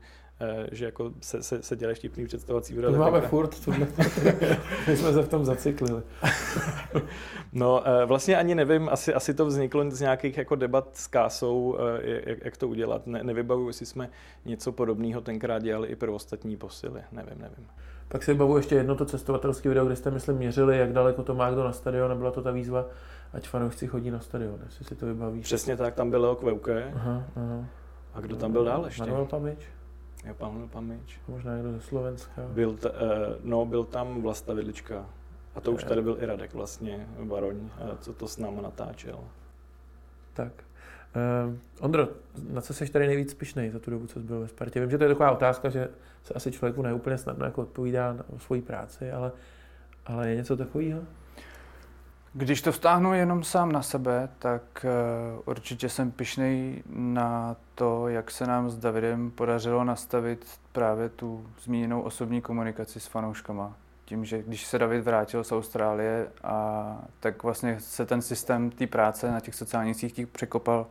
že 0.71 0.85
jako 0.85 1.12
se, 1.21 1.43
se, 1.43 1.63
se 1.63 1.75
dělají 1.75 1.95
vtipný 1.95 2.25
představovací. 2.25 2.75
To 2.75 2.91
máme 2.91 3.21
tak, 3.21 3.29
furt, 3.29 3.65
tohle, 3.65 3.88
my 4.88 4.97
jsme 4.97 5.13
se 5.13 5.21
v 5.21 5.29
tom 5.29 5.45
zaciklili. 5.45 6.01
no 7.53 7.83
eh, 7.88 8.05
vlastně 8.05 8.38
ani 8.38 8.55
nevím, 8.55 8.89
asi, 8.89 9.13
asi 9.13 9.33
to 9.33 9.45
vzniklo 9.45 9.91
z 9.91 10.01
nějakých 10.01 10.38
jako 10.38 10.55
debat 10.55 10.89
s 10.93 11.07
kásou, 11.07 11.77
jak, 12.01 12.45
jak 12.45 12.57
to 12.57 12.67
udělat. 12.67 13.07
Ne, 13.07 13.23
nevybavuji, 13.23 13.69
jestli 13.69 13.85
jsme 13.85 14.09
něco 14.45 14.71
podobného 14.71 15.21
tenkrát 15.21 15.63
dělali 15.63 15.88
i 15.88 15.95
pro 15.95 16.13
ostatní 16.13 16.57
posily, 16.57 17.01
nevím, 17.12 17.41
nevím. 17.41 17.67
Pak 18.07 18.23
si 18.23 18.33
bavu 18.33 18.57
ještě 18.57 18.75
jedno 18.75 18.95
to 18.95 19.05
cestovatelské 19.05 19.69
video, 19.69 19.85
kde 19.85 19.95
jste, 19.95 20.12
myslím, 20.12 20.35
měřili, 20.35 20.77
jak 20.77 20.93
daleko 20.93 21.23
to 21.23 21.33
má 21.33 21.51
kdo 21.51 21.63
na 21.63 21.71
stadion, 21.71 22.12
a 22.12 22.15
byla 22.15 22.31
to 22.31 22.41
ta 22.41 22.51
výzva, 22.51 22.85
ať 23.33 23.47
fanoušci 23.47 23.88
chodí 23.88 24.12
na 24.12 24.19
stadion, 24.19 24.59
jestli 24.65 24.85
si 24.85 24.95
to 24.95 25.05
vybaví. 25.05 25.41
Přesně 25.41 25.77
tak, 25.77 25.93
tam 25.93 26.09
bylo 26.09 26.35
Kveuke. 26.35 26.91
Aha, 26.95 27.23
aha. 27.35 27.65
A 28.13 28.19
kdo 28.19 28.35
tam 28.35 28.51
byl 28.51 28.63
dál 28.63 28.85
ještě? 28.85 29.01
Manuel 29.01 29.25
Pamič. 29.25 29.59
Jo, 30.25 30.36
Manuel 30.42 30.68
Pamič. 30.68 31.20
Možná 31.27 31.56
někdo 31.56 31.72
ze 31.72 31.82
Slovenska. 31.82 32.42
Byl, 32.48 32.74
t, 32.74 32.89
uh, 32.89 32.98
no, 33.44 33.65
byl 33.65 33.84
tam 33.84 34.22
Vlasta 34.22 34.53
Vidlička. 34.53 35.06
A 35.56 35.62
to 35.62 35.72
už 35.72 35.84
tady 35.84 36.01
byl 36.01 36.18
i 36.22 36.25
Radek 36.25 36.53
vlastně, 36.53 37.08
Baroň, 37.24 37.70
co 38.00 38.13
to 38.13 38.27
s 38.27 38.38
náma 38.38 38.62
natáčel. 38.62 39.20
Tak. 40.34 40.51
Uh, 41.48 41.56
Ondro, 41.80 42.08
na 42.50 42.62
co 42.62 42.74
jsi 42.74 42.92
tady 42.92 43.08
nejvíc 43.08 43.34
pišnej 43.34 43.70
za 43.70 43.80
tu 43.80 43.92
dobu, 43.92 44.08
co 44.08 44.20
jsi 44.20 44.25
byl 44.25 44.39
ve 44.39 44.48
Spartě? 44.48 44.80
Vím, 44.80 44.89
že 44.89 44.98
to 44.98 45.03
je 45.03 45.10
taková 45.10 45.32
otázka, 45.32 45.70
že 45.70 45.89
se 46.24 46.34
asi 46.34 46.51
člověku 46.51 46.82
neúplně 46.82 47.18
snadno 47.18 47.46
jako 47.46 47.62
odpovídá 47.62 48.13
na 48.13 48.24
svoji 48.38 48.62
práci, 48.62 49.12
ale, 49.12 49.32
ale 50.06 50.30
je 50.30 50.36
něco 50.36 50.58
takového? 50.58 51.01
Když 52.36 52.62
to 52.62 52.72
vztáhnu 52.72 53.13
jenom 53.13 53.44
sám 53.44 53.72
na 53.72 53.82
sebe, 53.82 54.30
tak 54.40 54.86
uh, 55.36 55.42
určitě 55.46 55.90
jsem 55.90 56.12
pišnej 56.12 56.84
na 56.96 57.56
to, 57.75 58.08
jak 58.08 58.32
se 58.32 58.48
nám 58.48 58.70
s 58.70 58.78
Davidem 58.78 59.32
podařilo 59.32 59.84
nastavit 59.84 60.46
právě 60.72 61.10
tu 61.10 61.48
zmíněnou 61.62 62.02
osobní 62.02 62.42
komunikaci 62.42 63.00
s 63.00 63.08
fanouškama. 63.08 63.75
Tím, 64.06 64.25
že 64.25 64.44
když 64.44 64.66
se 64.66 64.80
David 64.80 65.04
vrátil 65.04 65.44
z 65.44 65.52
Austrálie, 65.52 66.28
a, 66.44 66.98
tak 67.20 67.44
vlastně 67.44 67.80
se 67.80 68.06
ten 68.06 68.22
systém 68.22 68.70
té 68.70 68.88
práce 68.88 69.32
na 69.32 69.40
těch 69.40 69.56
sociálních 69.56 69.96
sítích 69.96 70.28
překopal 70.28 70.88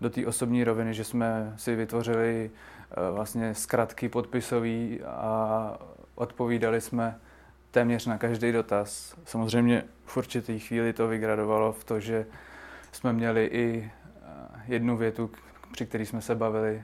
do 0.00 0.10
té 0.10 0.26
osobní 0.26 0.64
roviny, 0.64 0.94
že 0.94 1.04
jsme 1.04 1.54
si 1.56 1.76
vytvořili 1.76 2.50
uh, 2.50 3.14
vlastně 3.16 3.54
zkratky 3.54 4.08
podpisový 4.08 5.00
a 5.02 5.78
odpovídali 6.14 6.80
jsme 6.80 7.20
téměř 7.76 8.06
na 8.06 8.18
každý 8.18 8.52
dotaz. 8.52 9.16
Samozřejmě 9.24 9.84
v 10.04 10.16
určitý 10.16 10.58
chvíli 10.58 10.92
to 10.92 11.08
vygradovalo 11.08 11.72
v 11.72 11.84
to, 11.84 12.00
že 12.00 12.26
jsme 12.92 13.12
měli 13.12 13.46
i 13.46 13.90
eh, 13.90 14.62
jednu 14.66 14.96
větu, 14.96 15.30
při 15.72 15.86
které 15.86 16.06
jsme 16.06 16.20
se 16.20 16.34
bavili, 16.34 16.82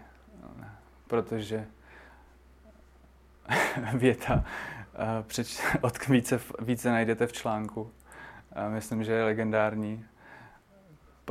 protože 1.07 1.67
věta 3.95 4.45
eh, 4.95 5.79
od 5.81 6.09
více, 6.09 6.41
více 6.61 6.91
najdete 6.91 7.27
v 7.27 7.33
článku. 7.33 7.91
Myslím, 8.69 9.05
že 9.05 9.13
je 9.13 9.25
legendární. 9.25 10.05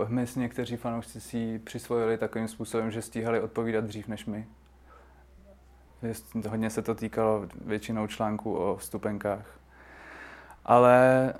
My 0.07 0.25
někteří 0.35 0.75
fanoušci 0.75 1.21
si 1.21 1.37
ji 1.37 1.59
přisvojili 1.59 2.17
takovým 2.17 2.47
způsobem, 2.47 2.91
že 2.91 3.01
stíhali 3.01 3.41
odpovídat 3.41 3.85
dřív 3.85 4.07
než 4.07 4.25
my. 4.25 4.47
Hodně 6.49 6.69
se 6.69 6.81
to 6.81 6.95
týkalo 6.95 7.47
většinou 7.65 8.07
článků 8.07 8.55
o 8.55 8.75
vstupenkách. 8.75 9.45
Ale 10.65 11.33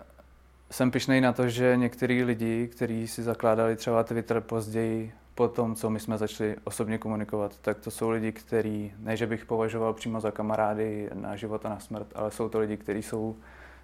jsem 0.71 0.91
pišnej 0.91 1.21
na 1.21 1.33
to, 1.33 1.49
že 1.49 1.77
některý 1.77 2.23
lidi, 2.23 2.67
kteří 2.67 3.07
si 3.07 3.23
zakládali 3.23 3.75
třeba 3.75 4.03
Twitter 4.03 4.41
později, 4.41 5.13
po 5.35 5.47
tom, 5.47 5.75
co 5.75 5.89
my 5.89 5.99
jsme 5.99 6.17
začali 6.17 6.55
osobně 6.63 6.97
komunikovat, 6.97 7.57
tak 7.61 7.79
to 7.79 7.91
jsou 7.91 8.09
lidi, 8.09 8.31
kteří, 8.31 8.93
ne 8.99 9.17
že 9.17 9.27
bych 9.27 9.45
považoval 9.45 9.93
přímo 9.93 10.19
za 10.19 10.31
kamarády 10.31 11.09
na 11.13 11.35
život 11.35 11.65
a 11.65 11.69
na 11.69 11.79
smrt, 11.79 12.07
ale 12.15 12.31
jsou 12.31 12.49
to 12.49 12.59
lidi, 12.59 12.77
kteří 12.77 13.03
jsou 13.03 13.35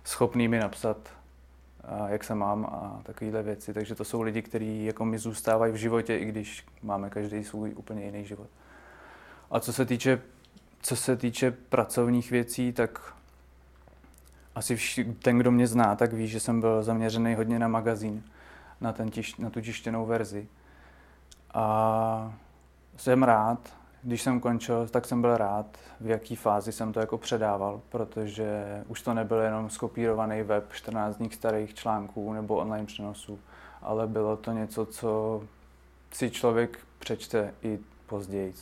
schopní 0.03 0.47
mi 0.47 0.59
napsat, 0.59 0.97
jak 2.07 2.23
se 2.23 2.35
mám 2.35 2.65
a 2.65 3.01
takovéhle 3.03 3.43
věci. 3.43 3.73
Takže 3.73 3.95
to 3.95 4.03
jsou 4.03 4.21
lidi, 4.21 4.41
kteří 4.41 4.85
jako 4.85 5.05
mi 5.05 5.17
zůstávají 5.17 5.73
v 5.73 5.75
životě, 5.75 6.17
i 6.17 6.25
když 6.25 6.65
máme 6.83 7.09
každý 7.09 7.43
svůj 7.43 7.73
úplně 7.75 8.05
jiný 8.05 8.25
život. 8.25 8.47
A 9.51 9.59
co 9.59 9.73
se 9.73 9.85
týče, 9.85 10.21
co 10.81 10.95
se 10.95 11.17
týče 11.17 11.51
pracovních 11.51 12.31
věcí, 12.31 12.73
tak 12.73 13.13
asi 14.55 14.75
vši, 14.75 15.03
ten, 15.03 15.37
kdo 15.37 15.51
mě 15.51 15.67
zná, 15.67 15.95
tak 15.95 16.13
ví, 16.13 16.27
že 16.27 16.39
jsem 16.39 16.61
byl 16.61 16.83
zaměřený 16.83 17.35
hodně 17.35 17.59
na 17.59 17.67
magazín, 17.67 18.23
na, 18.81 18.93
ten 18.93 19.09
tiš, 19.11 19.35
na 19.35 19.49
tu 19.49 19.61
tištěnou 19.61 20.05
verzi. 20.05 20.47
A 21.53 22.33
jsem 22.97 23.23
rád, 23.23 23.59
když 24.03 24.21
jsem 24.21 24.39
končil, 24.39 24.87
tak 24.87 25.05
jsem 25.05 25.21
byl 25.21 25.37
rád, 25.37 25.65
v 26.01 26.07
jaký 26.07 26.35
fázi 26.35 26.71
jsem 26.71 26.93
to 26.93 26.99
jako 26.99 27.17
předával, 27.17 27.81
protože 27.89 28.83
už 28.87 29.01
to 29.01 29.13
nebyl 29.13 29.37
jenom 29.37 29.69
skopírovaný 29.69 30.43
web 30.43 30.73
14 30.73 31.17
dní 31.17 31.31
starých 31.31 31.73
článků 31.73 32.33
nebo 32.33 32.55
online 32.55 32.85
přenosů, 32.85 33.39
ale 33.81 34.07
bylo 34.07 34.37
to 34.37 34.51
něco, 34.51 34.85
co 34.85 35.43
si 36.11 36.31
člověk 36.31 36.79
přečte 36.99 37.53
i 37.61 37.79
později. 38.05 38.53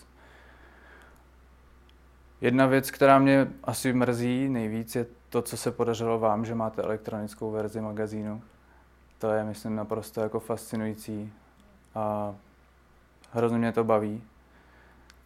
Jedna 2.45 2.65
věc, 2.65 2.91
která 2.91 3.19
mě 3.19 3.47
asi 3.63 3.93
mrzí 3.93 4.49
nejvíc, 4.49 4.95
je 4.95 5.05
to, 5.29 5.41
co 5.41 5.57
se 5.57 5.71
podařilo 5.71 6.19
vám, 6.19 6.45
že 6.45 6.55
máte 6.55 6.81
elektronickou 6.81 7.51
verzi 7.51 7.81
magazínu. 7.81 8.41
To 9.19 9.31
je, 9.31 9.43
myslím, 9.43 9.75
naprosto 9.75 10.21
jako 10.21 10.39
fascinující 10.39 11.33
a 11.95 12.35
hrozně 13.31 13.57
mě 13.57 13.71
to 13.71 13.83
baví. 13.83 14.23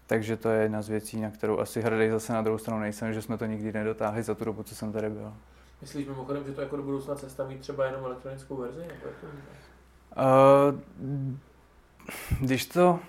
Takže 0.07 0.37
to 0.37 0.49
je 0.49 0.61
jedna 0.61 0.81
z 0.81 0.89
věcí, 0.89 1.21
na 1.21 1.31
kterou 1.31 1.59
asi 1.59 1.81
hrdý 1.81 2.09
zase 2.09 2.33
na 2.33 2.41
druhou 2.41 2.57
stranu 2.57 2.79
nejsem, 2.79 3.13
že 3.13 3.21
jsme 3.21 3.37
to 3.37 3.45
nikdy 3.45 3.73
nedotáhli 3.73 4.23
za 4.23 4.35
tu 4.35 4.45
dobu, 4.45 4.63
co 4.63 4.75
jsem 4.75 4.91
tady 4.91 5.09
byl. 5.09 5.33
Myslíš 5.81 6.07
mimochodem, 6.07 6.43
že 6.43 6.51
to 6.51 6.61
jako 6.61 6.77
do 6.77 6.83
budoucna 6.83 7.15
cesta 7.15 7.47
mít 7.47 7.61
třeba 7.61 7.85
jenom 7.85 8.05
elektronickou 8.05 8.55
verzi? 8.55 8.81
Uh, 10.17 10.79
když 12.41 12.65
to... 12.65 12.99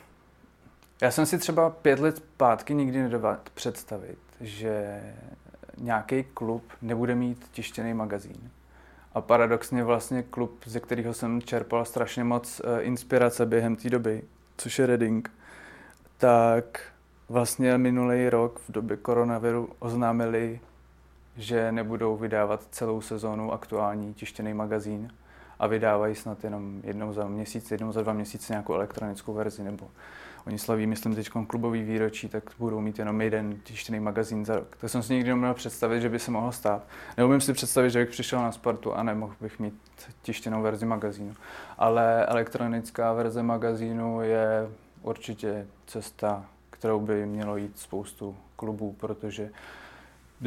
Já 1.02 1.10
jsem 1.10 1.26
si 1.26 1.38
třeba 1.38 1.70
pět 1.70 1.98
let 1.98 2.16
zpátky 2.16 2.74
nikdy 2.74 3.02
nedovedl 3.02 3.40
představit, 3.54 4.18
že 4.40 5.02
nějaký 5.78 6.24
klub 6.24 6.62
nebude 6.82 7.14
mít 7.14 7.48
tištěný 7.52 7.94
magazín. 7.94 8.50
A 9.14 9.20
paradoxně 9.20 9.84
vlastně 9.84 10.22
klub, 10.22 10.64
ze 10.66 10.80
kterého 10.80 11.14
jsem 11.14 11.42
čerpal 11.42 11.84
strašně 11.84 12.24
moc 12.24 12.60
uh, 12.60 12.66
inspirace 12.80 13.46
během 13.46 13.76
té 13.76 13.90
doby, 13.90 14.22
což 14.56 14.78
je 14.78 14.86
Reading, 14.86 15.30
tak 16.16 16.82
vlastně 17.28 17.78
minulý 17.78 18.28
rok 18.28 18.58
v 18.68 18.72
době 18.72 18.96
koronaviru 18.96 19.68
oznámili, 19.78 20.60
že 21.36 21.72
nebudou 21.72 22.16
vydávat 22.16 22.66
celou 22.70 23.00
sezónu 23.00 23.52
aktuální 23.52 24.14
tištěný 24.14 24.54
magazín 24.54 25.12
a 25.58 25.66
vydávají 25.66 26.14
snad 26.14 26.44
jenom 26.44 26.80
jednou 26.84 27.12
za 27.12 27.28
měsíc, 27.28 27.70
jednou 27.70 27.92
za 27.92 28.02
dva 28.02 28.12
měsíce 28.12 28.52
nějakou 28.52 28.74
elektronickou 28.74 29.34
verzi 29.34 29.62
nebo 29.62 29.90
Oni 30.46 30.58
slaví, 30.58 30.86
myslím, 30.86 31.14
teď 31.14 31.30
klubový 31.46 31.82
výročí, 31.82 32.28
tak 32.28 32.44
budou 32.58 32.80
mít 32.80 32.98
jenom 32.98 33.20
jeden 33.20 33.56
tištěný 33.60 34.00
magazín 34.00 34.44
za 34.44 34.56
rok. 34.56 34.76
To 34.80 34.88
jsem 34.88 35.02
si 35.02 35.14
nikdy 35.14 35.30
nemohl 35.30 35.54
představit, 35.54 36.00
že 36.00 36.08
by 36.08 36.18
se 36.18 36.30
mohlo 36.30 36.52
stát. 36.52 36.82
Neumím 37.16 37.40
si 37.40 37.52
představit, 37.52 37.90
že 37.90 37.98
bych 37.98 38.08
přišel 38.08 38.42
na 38.42 38.52
sportu 38.52 38.94
a 38.94 39.02
nemohl 39.02 39.34
bych 39.40 39.58
mít 39.58 39.74
tištěnou 40.22 40.62
verzi 40.62 40.86
magazínu. 40.86 41.34
Ale 41.78 42.26
elektronická 42.26 43.12
verze 43.12 43.42
magazínu 43.42 44.22
je 44.22 44.68
určitě 45.02 45.66
cesta, 45.86 46.44
kterou 46.70 47.00
by 47.00 47.26
mělo 47.26 47.56
jít 47.56 47.78
spoustu 47.78 48.36
klubů, 48.56 48.96
protože 49.00 49.50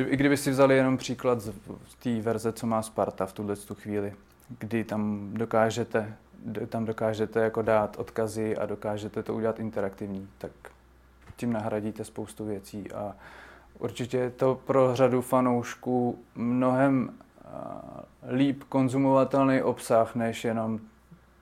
i 0.07 0.17
kdyby 0.17 0.37
si 0.37 0.51
vzali 0.51 0.75
jenom 0.75 0.97
příklad 0.97 1.41
z 1.41 1.51
té 1.99 2.21
verze, 2.21 2.53
co 2.53 2.67
má 2.67 2.81
Sparta 2.81 3.25
v 3.25 3.33
tuhle 3.33 3.55
chvíli, 3.73 4.13
kdy 4.59 4.83
tam 4.83 5.29
dokážete 5.33 6.15
tam 6.67 6.85
dokážete 6.85 7.39
jako 7.39 7.61
dát 7.61 7.99
odkazy 7.99 8.57
a 8.57 8.65
dokážete 8.65 9.23
to 9.23 9.33
udělat 9.33 9.59
interaktivní, 9.59 10.29
tak 10.37 10.51
tím 11.35 11.53
nahradíte 11.53 12.03
spoustu 12.03 12.45
věcí 12.45 12.91
a 12.91 13.15
určitě 13.79 14.17
je 14.17 14.29
to 14.29 14.61
pro 14.65 14.95
řadu 14.95 15.21
fanoušků 15.21 16.19
mnohem 16.35 17.13
líp 18.31 18.63
konzumovatelný 18.69 19.61
obsah, 19.61 20.15
než 20.15 20.43
jenom 20.43 20.79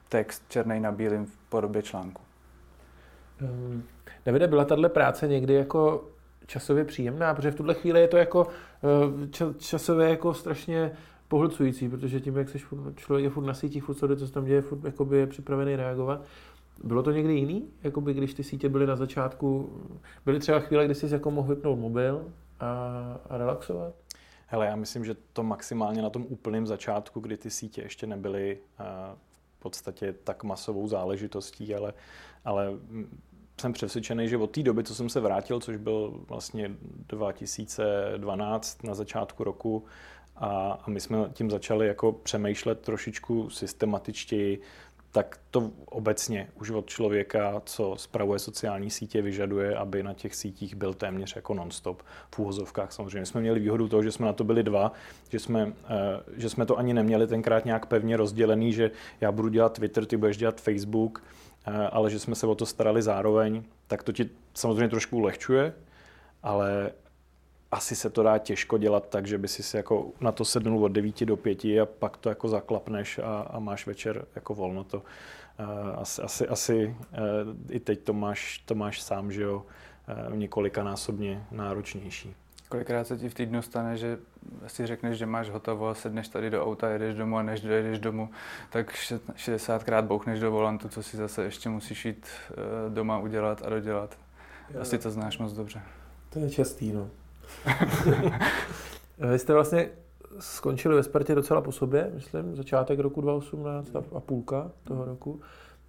text 0.09 0.43
černý 0.49 0.79
na 0.79 0.91
bílým 0.91 1.25
v 1.25 1.37
podobě 1.49 1.81
článku. 1.81 2.21
Um, 3.41 3.83
Davide, 4.25 4.47
byla 4.47 4.65
tahle 4.65 4.89
práce 4.89 5.27
někdy 5.27 5.53
jako 5.53 6.03
časově 6.45 6.85
příjemná? 6.85 7.33
Protože 7.33 7.51
v 7.51 7.55
tuhle 7.55 7.73
chvíli 7.73 8.01
je 8.01 8.07
to 8.07 8.17
jako 8.17 8.47
e, 9.27 9.53
časově 9.57 10.09
jako 10.09 10.33
strašně 10.33 10.91
pohlcující, 11.31 11.89
protože 11.89 12.19
tím, 12.19 12.37
jak 12.37 12.49
seš 12.49 12.65
furt, 12.65 12.95
člověk 12.95 13.23
je 13.23 13.29
furt 13.29 13.45
na 13.45 13.53
sítích, 13.53 13.83
furt 13.83 13.95
co 13.95 14.27
se 14.27 14.33
tam 14.33 14.45
děje, 14.45 14.61
furt 14.61 14.83
jakoby 14.83 15.17
je 15.17 15.27
připravený 15.27 15.75
reagovat. 15.75 16.21
Bylo 16.83 17.03
to 17.03 17.11
někdy 17.11 17.33
jiný? 17.33 17.67
Jakoby, 17.83 18.13
když 18.13 18.33
ty 18.33 18.43
sítě 18.43 18.69
byly 18.69 18.87
na 18.87 18.95
začátku, 18.95 19.69
byly 20.25 20.39
třeba 20.39 20.59
chvíle, 20.59 20.85
kdy 20.85 20.95
jsi 20.95 21.13
jako 21.13 21.31
mohl 21.31 21.55
vypnout 21.55 21.79
mobil 21.79 22.25
a, 22.59 22.67
a 23.29 23.37
relaxovat? 23.37 23.93
Hele, 24.47 24.65
já 24.65 24.75
myslím, 24.75 25.05
že 25.05 25.15
to 25.33 25.43
maximálně 25.43 26.01
na 26.01 26.09
tom 26.09 26.25
úplném 26.29 26.67
začátku, 26.67 27.19
kdy 27.19 27.37
ty 27.37 27.49
sítě 27.49 27.81
ještě 27.81 28.07
nebyly 28.07 28.57
uh, 28.79 28.85
v 29.57 29.59
podstatě 29.59 30.13
tak 30.23 30.43
masovou 30.43 30.87
záležitostí, 30.87 31.75
ale, 31.75 31.93
ale 32.45 32.73
jsem 33.61 33.73
přesvědčený, 33.73 34.27
že 34.27 34.37
od 34.37 34.51
té 34.51 34.63
doby, 34.63 34.83
co 34.83 34.95
jsem 34.95 35.09
se 35.09 35.19
vrátil, 35.19 35.59
což 35.59 35.77
byl 35.77 36.19
vlastně 36.27 36.71
2012 37.07 38.83
na 38.83 38.93
začátku 38.93 39.43
roku, 39.43 39.85
a, 40.41 40.79
a 40.83 40.89
my 40.89 40.99
jsme 40.99 41.17
tím 41.33 41.51
začali 41.51 41.87
jako 41.87 42.11
přemýšlet 42.11 42.79
trošičku 42.79 43.49
systematičtěji, 43.49 44.61
tak 45.11 45.39
to 45.51 45.71
obecně 45.85 46.47
už 46.59 46.69
od 46.69 46.87
člověka, 46.87 47.61
co 47.65 47.95
spravuje 47.97 48.39
sociální 48.39 48.89
sítě, 48.89 49.21
vyžaduje, 49.21 49.75
aby 49.75 50.03
na 50.03 50.13
těch 50.13 50.35
sítích 50.35 50.75
byl 50.75 50.93
téměř 50.93 51.35
jako 51.35 51.53
non-stop 51.53 52.03
v 52.35 52.39
úhozovkách. 52.39 52.91
Samozřejmě 52.91 53.25
jsme 53.25 53.41
měli 53.41 53.59
výhodu 53.59 53.87
toho, 53.87 54.03
že 54.03 54.11
jsme 54.11 54.25
na 54.25 54.33
to 54.33 54.43
byli 54.43 54.63
dva, 54.63 54.91
že 55.29 55.39
jsme, 55.39 55.73
eh, 55.89 56.23
že 56.37 56.49
jsme 56.49 56.65
to 56.65 56.77
ani 56.77 56.93
neměli 56.93 57.27
tenkrát 57.27 57.65
nějak 57.65 57.85
pevně 57.85 58.17
rozdělený, 58.17 58.73
že 58.73 58.91
já 59.21 59.31
budu 59.31 59.49
dělat 59.49 59.73
Twitter, 59.73 60.05
ty 60.05 60.17
budeš 60.17 60.37
dělat 60.37 60.61
Facebook, 60.61 61.23
eh, 61.65 61.71
ale 61.71 62.09
že 62.09 62.19
jsme 62.19 62.35
se 62.35 62.47
o 62.47 62.55
to 62.55 62.65
starali 62.65 63.01
zároveň, 63.01 63.63
tak 63.87 64.03
to 64.03 64.11
ti 64.11 64.29
samozřejmě 64.53 64.89
trošku 64.89 65.17
ulehčuje, 65.17 65.73
ale 66.43 66.91
asi 67.71 67.95
se 67.95 68.09
to 68.09 68.23
dá 68.23 68.37
těžko 68.37 68.77
dělat 68.77 69.09
tak, 69.09 69.27
že 69.27 69.37
by 69.37 69.47
si 69.47 69.77
jako 69.77 70.11
na 70.21 70.31
to 70.31 70.45
sednul 70.45 70.83
od 70.83 70.87
9 70.87 71.25
do 71.25 71.37
5 71.37 71.65
a 71.65 71.85
pak 71.85 72.17
to 72.17 72.29
jako 72.29 72.47
zaklapneš 72.47 73.19
a, 73.19 73.39
a 73.41 73.59
máš 73.59 73.87
večer 73.87 74.25
jako 74.35 74.53
volno. 74.53 74.83
To, 74.83 74.97
uh, 74.97 75.03
asi, 75.95 76.21
asi, 76.21 76.47
asi 76.47 76.95
uh, 77.11 77.75
i 77.75 77.79
teď 77.79 77.99
to 77.99 78.13
máš, 78.13 78.57
to 78.57 78.75
máš 78.75 79.01
sám, 79.01 79.31
že 79.31 79.41
jo, 79.41 79.65
uh, 80.29 80.35
několikanásobně 80.35 81.45
náročnější. 81.51 82.35
Kolikrát 82.69 83.07
se 83.07 83.17
ti 83.17 83.29
v 83.29 83.33
týdnu 83.33 83.61
stane, 83.61 83.97
že 83.97 84.17
si 84.67 84.87
řekneš, 84.87 85.17
že 85.17 85.25
máš 85.25 85.49
hotovo 85.49 85.87
a 85.87 85.93
sedneš 85.93 86.27
tady 86.27 86.49
do 86.49 86.65
auta, 86.65 86.89
jedeš 86.89 87.15
domů 87.15 87.37
a 87.37 87.43
než 87.43 87.61
dojedeš 87.61 87.99
domů, 87.99 88.29
tak 88.69 88.93
60krát 89.35 90.03
bouchneš 90.03 90.39
do 90.39 90.51
volantu, 90.51 90.89
co 90.89 91.03
si 91.03 91.17
zase 91.17 91.43
ještě 91.43 91.69
musíš 91.69 92.05
jít 92.05 92.27
doma 92.89 93.19
udělat 93.19 93.61
a 93.65 93.69
dodělat. 93.69 94.17
Asi 94.81 94.97
to 94.97 95.11
znáš 95.11 95.37
moc 95.37 95.53
dobře. 95.53 95.81
To 96.29 96.39
je 96.39 96.49
častý, 96.49 96.91
no. 96.91 97.09
Vy 99.31 99.39
jste 99.39 99.53
vlastně 99.53 99.89
skončili 100.39 100.95
ve 100.95 101.03
Spartě 101.03 101.35
docela 101.35 101.61
po 101.61 101.71
sobě, 101.71 102.11
myslím, 102.13 102.55
začátek 102.55 102.99
roku 102.99 103.21
2018 103.21 103.95
a 104.15 104.19
půlka 104.19 104.71
toho 104.83 105.05
roku. 105.05 105.39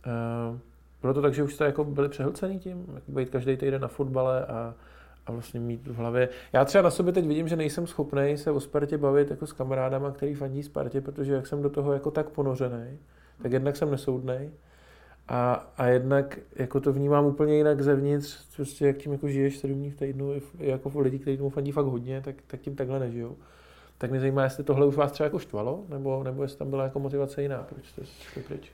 Eh, 0.06 0.58
bylo 1.02 1.14
to 1.14 1.22
tak, 1.22 1.34
že 1.34 1.42
už 1.42 1.54
jste 1.54 1.64
jako 1.64 1.84
byli 1.84 2.08
přehlcený 2.08 2.58
tím, 2.58 2.86
jako 2.94 3.12
být 3.12 3.30
každý 3.30 3.56
týden 3.56 3.82
na 3.82 3.88
fotbale 3.88 4.46
a, 4.46 4.74
a 5.26 5.32
vlastně 5.32 5.60
mít 5.60 5.86
v 5.86 5.94
hlavě. 5.94 6.28
Já 6.52 6.64
třeba 6.64 6.82
na 6.82 6.90
sobě 6.90 7.12
teď 7.12 7.26
vidím, 7.26 7.48
že 7.48 7.56
nejsem 7.56 7.86
schopný 7.86 8.36
se 8.36 8.50
o 8.50 8.60
Spartě 8.60 8.98
bavit 8.98 9.30
jako 9.30 9.46
s 9.46 9.52
kamarádama, 9.52 10.10
který 10.10 10.34
fandí 10.34 10.62
Spartě, 10.62 11.00
protože 11.00 11.32
jak 11.32 11.46
jsem 11.46 11.62
do 11.62 11.70
toho 11.70 11.92
jako 11.92 12.10
tak 12.10 12.28
ponořený, 12.28 12.98
tak 13.42 13.52
jednak 13.52 13.76
jsem 13.76 13.90
nesoudnej 13.90 14.50
a, 15.28 15.66
a 15.76 15.86
jednak 15.86 16.38
jako 16.56 16.80
to 16.80 16.92
vnímám 16.92 17.26
úplně 17.26 17.56
jinak 17.56 17.80
zevnitř, 17.82 18.56
prostě 18.56 18.86
jak 18.86 18.96
tím 18.96 19.12
jako 19.12 19.28
žiješ 19.28 19.58
sedm 19.58 19.74
dní 19.74 19.90
v 19.90 19.96
týdnu, 19.96 20.34
jako 20.58 21.00
lidi, 21.00 21.18
kteří 21.18 21.36
tomu 21.36 21.50
fandí 21.50 21.72
fakt 21.72 21.86
hodně, 21.86 22.20
tak, 22.20 22.36
tak 22.46 22.60
tím 22.60 22.76
takhle 22.76 22.98
nežijou. 22.98 23.36
Tak 23.98 24.10
mě 24.10 24.20
zajímá, 24.20 24.44
jestli 24.44 24.64
tohle 24.64 24.86
už 24.86 24.96
vás 24.96 25.12
třeba 25.12 25.24
jako 25.24 25.38
štvalo, 25.38 25.84
nebo, 25.88 26.24
nebo 26.24 26.42
jestli 26.42 26.58
tam 26.58 26.70
byla 26.70 26.84
jako 26.84 26.98
motivace 26.98 27.42
jiná, 27.42 27.66
proč 27.68 27.86
jste 27.86 28.02
šli 28.06 28.42
pryč. 28.42 28.72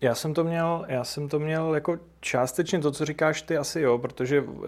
Já 0.00 0.14
jsem 0.14 0.34
to 0.34 0.44
měl, 0.44 0.84
já 0.88 1.04
jsem 1.04 1.28
to 1.28 1.38
měl 1.38 1.74
jako 1.74 1.98
částečně 2.20 2.80
to, 2.80 2.90
co 2.90 3.04
říkáš 3.04 3.42
ty, 3.42 3.56
asi 3.56 3.80
jo, 3.80 3.98
protože 3.98 4.40
uh, 4.40 4.66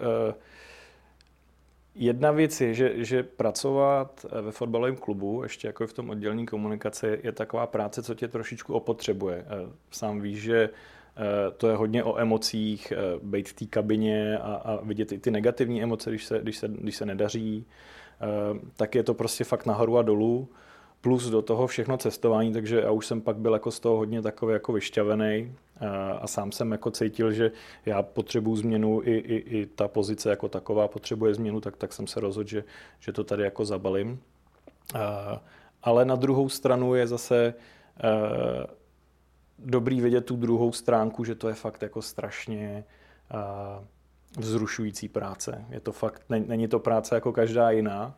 jedna 1.95 2.31
věc 2.31 2.61
je, 2.61 2.73
že, 2.73 3.05
že 3.05 3.23
pracovat 3.23 4.25
ve 4.41 4.51
fotbalovém 4.51 4.95
klubu, 4.95 5.43
ještě 5.43 5.67
jako 5.67 5.87
v 5.87 5.93
tom 5.93 6.09
oddělení 6.09 6.45
komunikace, 6.45 7.17
je 7.23 7.31
taková 7.31 7.67
práce, 7.67 8.03
co 8.03 8.15
tě 8.15 8.27
trošičku 8.27 8.73
opotřebuje. 8.73 9.45
Uh, 9.65 9.71
sám 9.91 10.21
víš, 10.21 10.41
že 10.41 10.69
uh, 10.69 10.75
Eh, 10.75 10.96
to 11.57 11.67
je 11.67 11.75
hodně 11.75 12.03
o 12.03 12.17
emocích, 12.17 12.91
eh, 12.91 13.19
být 13.23 13.49
v 13.49 13.53
té 13.53 13.65
kabině 13.65 14.37
a, 14.37 14.53
a 14.53 14.83
vidět 14.83 15.11
i 15.11 15.19
ty 15.19 15.31
negativní 15.31 15.83
emoce, 15.83 16.09
když 16.09 16.25
se, 16.25 16.39
když 16.39 16.57
se, 16.57 16.67
když 16.67 16.95
se 16.95 17.05
nedaří. 17.05 17.65
Eh, 17.65 18.59
tak 18.75 18.95
je 18.95 19.03
to 19.03 19.13
prostě 19.13 19.43
fakt 19.43 19.65
nahoru 19.65 19.97
a 19.97 20.01
dolů. 20.01 20.49
Plus 21.01 21.29
do 21.29 21.41
toho 21.41 21.67
všechno 21.67 21.97
cestování, 21.97 22.53
takže 22.53 22.81
já 22.81 22.91
už 22.91 23.07
jsem 23.07 23.21
pak 23.21 23.37
byl 23.37 23.53
jako 23.53 23.71
z 23.71 23.79
toho 23.79 23.97
hodně 23.97 24.21
takový 24.21 24.53
jako 24.53 24.73
vyšťavený 24.73 25.51
a 26.21 26.27
sám 26.27 26.51
jsem 26.51 26.71
jako 26.71 26.91
cítil, 26.91 27.31
že 27.31 27.51
já 27.85 28.01
potřebuju 28.01 28.55
změnu, 28.55 29.01
i, 29.03 29.11
i, 29.11 29.59
i 29.59 29.65
ta 29.65 29.87
pozice 29.87 30.29
jako 30.29 30.47
taková 30.47 30.87
potřebuje 30.87 31.33
změnu, 31.33 31.61
tak, 31.61 31.77
tak 31.77 31.93
jsem 31.93 32.07
se 32.07 32.19
rozhodl, 32.19 32.49
že, 32.49 32.63
že 32.99 33.11
to 33.11 33.23
tady 33.23 33.43
jako 33.43 33.65
zabalím. 33.65 34.19
Ale 35.83 36.05
na 36.05 36.15
druhou 36.15 36.49
stranu 36.49 36.95
je 36.95 37.07
zase 37.07 37.53
dobrý 39.59 40.01
vidět 40.01 40.21
tu 40.21 40.35
druhou 40.35 40.71
stránku, 40.71 41.23
že 41.23 41.35
to 41.35 41.47
je 41.47 41.53
fakt 41.53 41.81
jako 41.81 42.01
strašně 42.01 42.83
uh, 43.33 43.85
vzrušující 44.37 45.07
práce. 45.07 45.65
Je 45.69 45.79
to 45.79 45.91
fakt, 45.91 46.21
není 46.29 46.67
to 46.67 46.79
práce 46.79 47.15
jako 47.15 47.33
každá 47.33 47.71
jiná. 47.71 48.15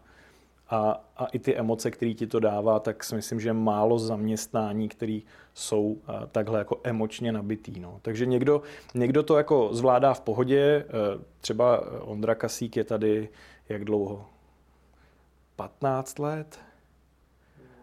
A, 0.71 1.03
a 1.17 1.25
i 1.25 1.39
ty 1.39 1.55
emoce, 1.55 1.91
které 1.91 2.13
ti 2.13 2.27
to 2.27 2.39
dává, 2.39 2.79
tak 2.79 3.03
si 3.03 3.15
myslím, 3.15 3.39
že 3.39 3.53
málo 3.53 3.99
zaměstnání, 3.99 4.89
které 4.89 5.19
jsou 5.53 5.83
uh, 5.83 5.97
takhle 6.31 6.59
jako 6.59 6.79
emočně 6.83 7.31
nabitý. 7.31 7.79
No. 7.79 7.99
Takže 8.01 8.25
někdo, 8.25 8.61
někdo 8.93 9.23
to 9.23 9.37
jako 9.37 9.69
zvládá 9.71 10.13
v 10.13 10.21
pohodě, 10.21 10.85
uh, 10.85 11.23
třeba 11.41 11.91
Ondra 12.01 12.35
Kasík 12.35 12.77
je 12.77 12.83
tady 12.83 13.29
jak 13.69 13.85
dlouho? 13.85 14.25
15 15.55 16.19
let? 16.19 16.59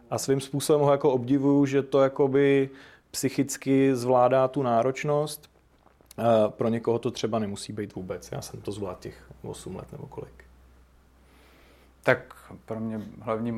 A 0.09 0.17
svým 0.17 0.41
způsobem 0.41 0.81
ho 0.81 0.91
jako 0.91 1.11
obdivuju, 1.11 1.65
že 1.65 1.83
to 1.83 2.01
jakoby 2.01 2.69
psychicky 3.11 3.95
zvládá 3.95 4.47
tu 4.47 4.63
náročnost. 4.63 5.49
Pro 6.49 6.69
někoho 6.69 6.99
to 6.99 7.11
třeba 7.11 7.39
nemusí 7.39 7.73
být 7.73 7.95
vůbec. 7.95 8.31
Já 8.31 8.41
jsem 8.41 8.61
to 8.61 8.71
zvládl 8.71 8.99
těch 8.99 9.31
8 9.41 9.75
let 9.75 9.91
nebo 9.91 10.07
kolik. 10.07 10.43
Tak 12.03 12.35
pro 12.65 12.79
mě 12.79 13.01
hlavní 13.21 13.51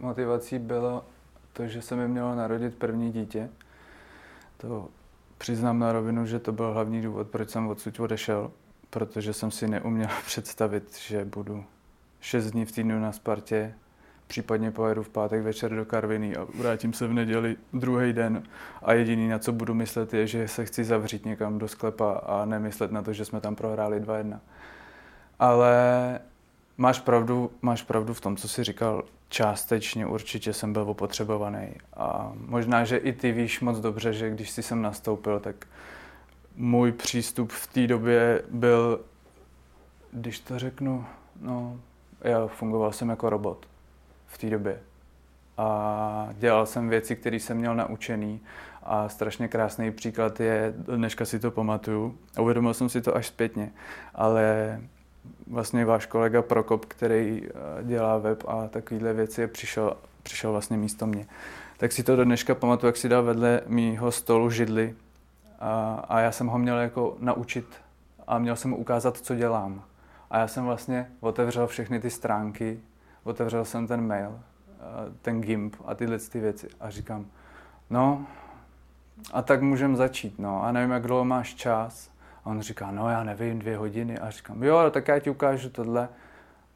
motivací 0.00 0.58
bylo 0.58 1.04
to, 1.52 1.66
že 1.66 1.82
se 1.82 1.96
mi 1.96 2.08
mělo 2.08 2.34
narodit 2.34 2.74
první 2.74 3.12
dítě. 3.12 3.50
To 4.56 4.88
přiznám 5.38 5.78
na 5.78 5.92
rovinu, 5.92 6.26
že 6.26 6.38
to 6.38 6.52
byl 6.52 6.72
hlavní 6.72 7.02
důvod, 7.02 7.28
proč 7.28 7.50
jsem 7.50 7.68
odsud 7.68 8.00
odešel, 8.00 8.50
protože 8.90 9.32
jsem 9.32 9.50
si 9.50 9.68
neuměl 9.68 10.08
představit, 10.26 10.98
že 10.98 11.24
budu 11.24 11.64
6 12.20 12.50
dní 12.50 12.64
v 12.64 12.72
týdnu 12.72 13.00
na 13.00 13.12
Spartě 13.12 13.74
případně 14.32 14.70
pojedu 14.70 15.02
v 15.02 15.08
pátek 15.08 15.42
večer 15.42 15.74
do 15.74 15.84
Karviny 15.84 16.36
a 16.36 16.46
vrátím 16.58 16.92
se 16.92 17.06
v 17.06 17.12
neděli 17.12 17.56
druhý 17.72 18.12
den 18.12 18.42
a 18.82 18.92
jediný, 18.92 19.28
na 19.28 19.38
co 19.38 19.52
budu 19.52 19.74
myslet, 19.74 20.14
je, 20.14 20.26
že 20.26 20.48
se 20.48 20.64
chci 20.64 20.84
zavřít 20.84 21.24
někam 21.24 21.58
do 21.58 21.68
sklepa 21.68 22.12
a 22.12 22.44
nemyslet 22.44 22.92
na 22.92 23.02
to, 23.02 23.12
že 23.12 23.24
jsme 23.24 23.40
tam 23.40 23.54
prohráli 23.54 24.00
2-1. 24.00 24.38
Ale 25.38 25.74
máš 26.78 27.00
pravdu, 27.00 27.50
máš 27.62 27.82
pravdu 27.82 28.14
v 28.14 28.20
tom, 28.20 28.36
co 28.36 28.48
jsi 28.48 28.64
říkal. 28.64 29.04
Částečně 29.28 30.06
určitě 30.06 30.52
jsem 30.52 30.72
byl 30.72 30.82
opotřebovaný. 30.82 31.68
A 31.96 32.32
možná, 32.34 32.84
že 32.84 32.96
i 32.96 33.12
ty 33.12 33.32
víš 33.32 33.60
moc 33.60 33.80
dobře, 33.80 34.12
že 34.12 34.30
když 34.30 34.50
jsi 34.50 34.62
sem 34.62 34.82
nastoupil, 34.82 35.40
tak 35.40 35.66
můj 36.56 36.92
přístup 36.92 37.52
v 37.52 37.66
té 37.66 37.86
době 37.86 38.42
byl, 38.50 39.00
když 40.12 40.40
to 40.40 40.58
řeknu, 40.58 41.04
no, 41.40 41.80
já 42.20 42.46
fungoval 42.46 42.92
jsem 42.92 43.08
jako 43.08 43.30
robot 43.30 43.71
v 44.32 44.38
té 44.38 44.50
době. 44.50 44.78
A 45.58 46.28
dělal 46.38 46.66
jsem 46.66 46.88
věci, 46.88 47.16
které 47.16 47.36
jsem 47.36 47.56
měl 47.56 47.74
naučený 47.74 48.40
a 48.82 49.08
strašně 49.08 49.48
krásný 49.48 49.90
příklad 49.90 50.40
je, 50.40 50.74
dneška 50.76 51.24
si 51.24 51.38
to 51.38 51.50
pamatuju, 51.50 52.18
uvědomil 52.40 52.74
jsem 52.74 52.88
si 52.88 53.00
to 53.00 53.16
až 53.16 53.26
zpětně, 53.26 53.70
ale 54.14 54.80
vlastně 55.46 55.84
váš 55.84 56.06
kolega 56.06 56.42
Prokop, 56.42 56.84
který 56.84 57.42
eh, 57.44 57.50
dělá 57.82 58.18
web 58.18 58.44
a 58.48 58.68
takovéhle 58.68 59.12
věci, 59.12 59.46
přišel, 59.46 59.96
přišel 60.22 60.52
vlastně 60.52 60.76
místo 60.76 61.06
mě. 61.06 61.26
Tak 61.76 61.92
si 61.92 62.02
to 62.02 62.16
do 62.16 62.24
dneška 62.24 62.54
pamatuju, 62.54 62.88
jak 62.88 62.96
si 62.96 63.08
dal 63.08 63.22
vedle 63.22 63.60
mýho 63.66 64.12
stolu 64.12 64.50
židli 64.50 64.94
a, 65.60 66.04
a 66.08 66.20
já 66.20 66.32
jsem 66.32 66.46
ho 66.46 66.58
měl 66.58 66.78
jako 66.78 67.16
naučit 67.20 67.66
a 68.26 68.38
měl 68.38 68.56
jsem 68.56 68.70
mu 68.70 68.76
ukázat, 68.76 69.16
co 69.16 69.34
dělám. 69.34 69.82
A 70.30 70.38
já 70.38 70.48
jsem 70.48 70.64
vlastně 70.64 71.10
otevřel 71.20 71.66
všechny 71.66 72.00
ty 72.00 72.10
stránky 72.10 72.80
otevřel 73.24 73.64
jsem 73.64 73.86
ten 73.86 74.06
mail, 74.06 74.40
eh, 74.68 75.12
ten 75.22 75.40
GIMP 75.40 75.76
a 75.84 75.94
tyhle 75.94 76.18
ty 76.18 76.40
věci 76.40 76.68
a 76.80 76.90
říkám, 76.90 77.26
no 77.90 78.26
a 79.32 79.42
tak 79.42 79.62
můžeme 79.62 79.96
začít, 79.96 80.38
no 80.38 80.64
a 80.64 80.72
nevím, 80.72 80.90
jak 80.90 81.06
dlouho 81.06 81.24
máš 81.24 81.54
čas. 81.54 82.12
A 82.44 82.46
on 82.46 82.60
říká, 82.60 82.90
no 82.90 83.10
já 83.10 83.24
nevím, 83.24 83.58
dvě 83.58 83.76
hodiny. 83.76 84.18
A 84.18 84.30
říkám, 84.30 84.62
jo, 84.62 84.90
tak 84.90 85.08
já 85.08 85.18
ti 85.18 85.30
ukážu 85.30 85.70
tohle. 85.70 86.08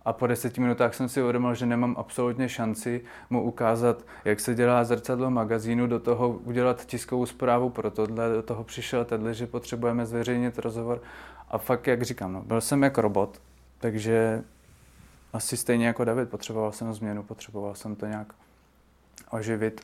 A 0.04 0.12
po 0.12 0.26
deseti 0.26 0.60
minutách 0.60 0.94
jsem 0.94 1.08
si 1.08 1.22
uvědomil, 1.22 1.54
že 1.54 1.66
nemám 1.66 1.94
absolutně 1.98 2.48
šanci 2.48 3.04
mu 3.30 3.42
ukázat, 3.42 4.02
jak 4.24 4.40
se 4.40 4.54
dělá 4.54 4.84
zrcadlo 4.84 5.30
magazínu, 5.30 5.86
do 5.86 6.00
toho 6.00 6.28
udělat 6.28 6.84
tiskovou 6.84 7.26
zprávu 7.26 7.70
pro 7.70 7.90
tohle, 7.90 8.28
do 8.28 8.42
toho 8.42 8.64
přišel 8.64 9.04
tenhle, 9.04 9.34
že 9.34 9.46
potřebujeme 9.46 10.06
zveřejnit 10.06 10.58
rozhovor. 10.58 11.02
A 11.48 11.58
fakt, 11.58 11.86
jak 11.86 12.02
říkám, 12.02 12.32
no, 12.32 12.42
byl 12.42 12.60
jsem 12.60 12.82
jako 12.82 13.00
robot, 13.00 13.40
takže 13.78 14.44
asi 15.36 15.56
stejně 15.56 15.86
jako 15.86 16.04
David, 16.04 16.30
potřeboval 16.30 16.72
jsem 16.72 16.94
změnu, 16.94 17.22
potřeboval 17.22 17.74
jsem 17.74 17.96
to 17.96 18.06
nějak 18.06 18.34
oživit, 19.30 19.80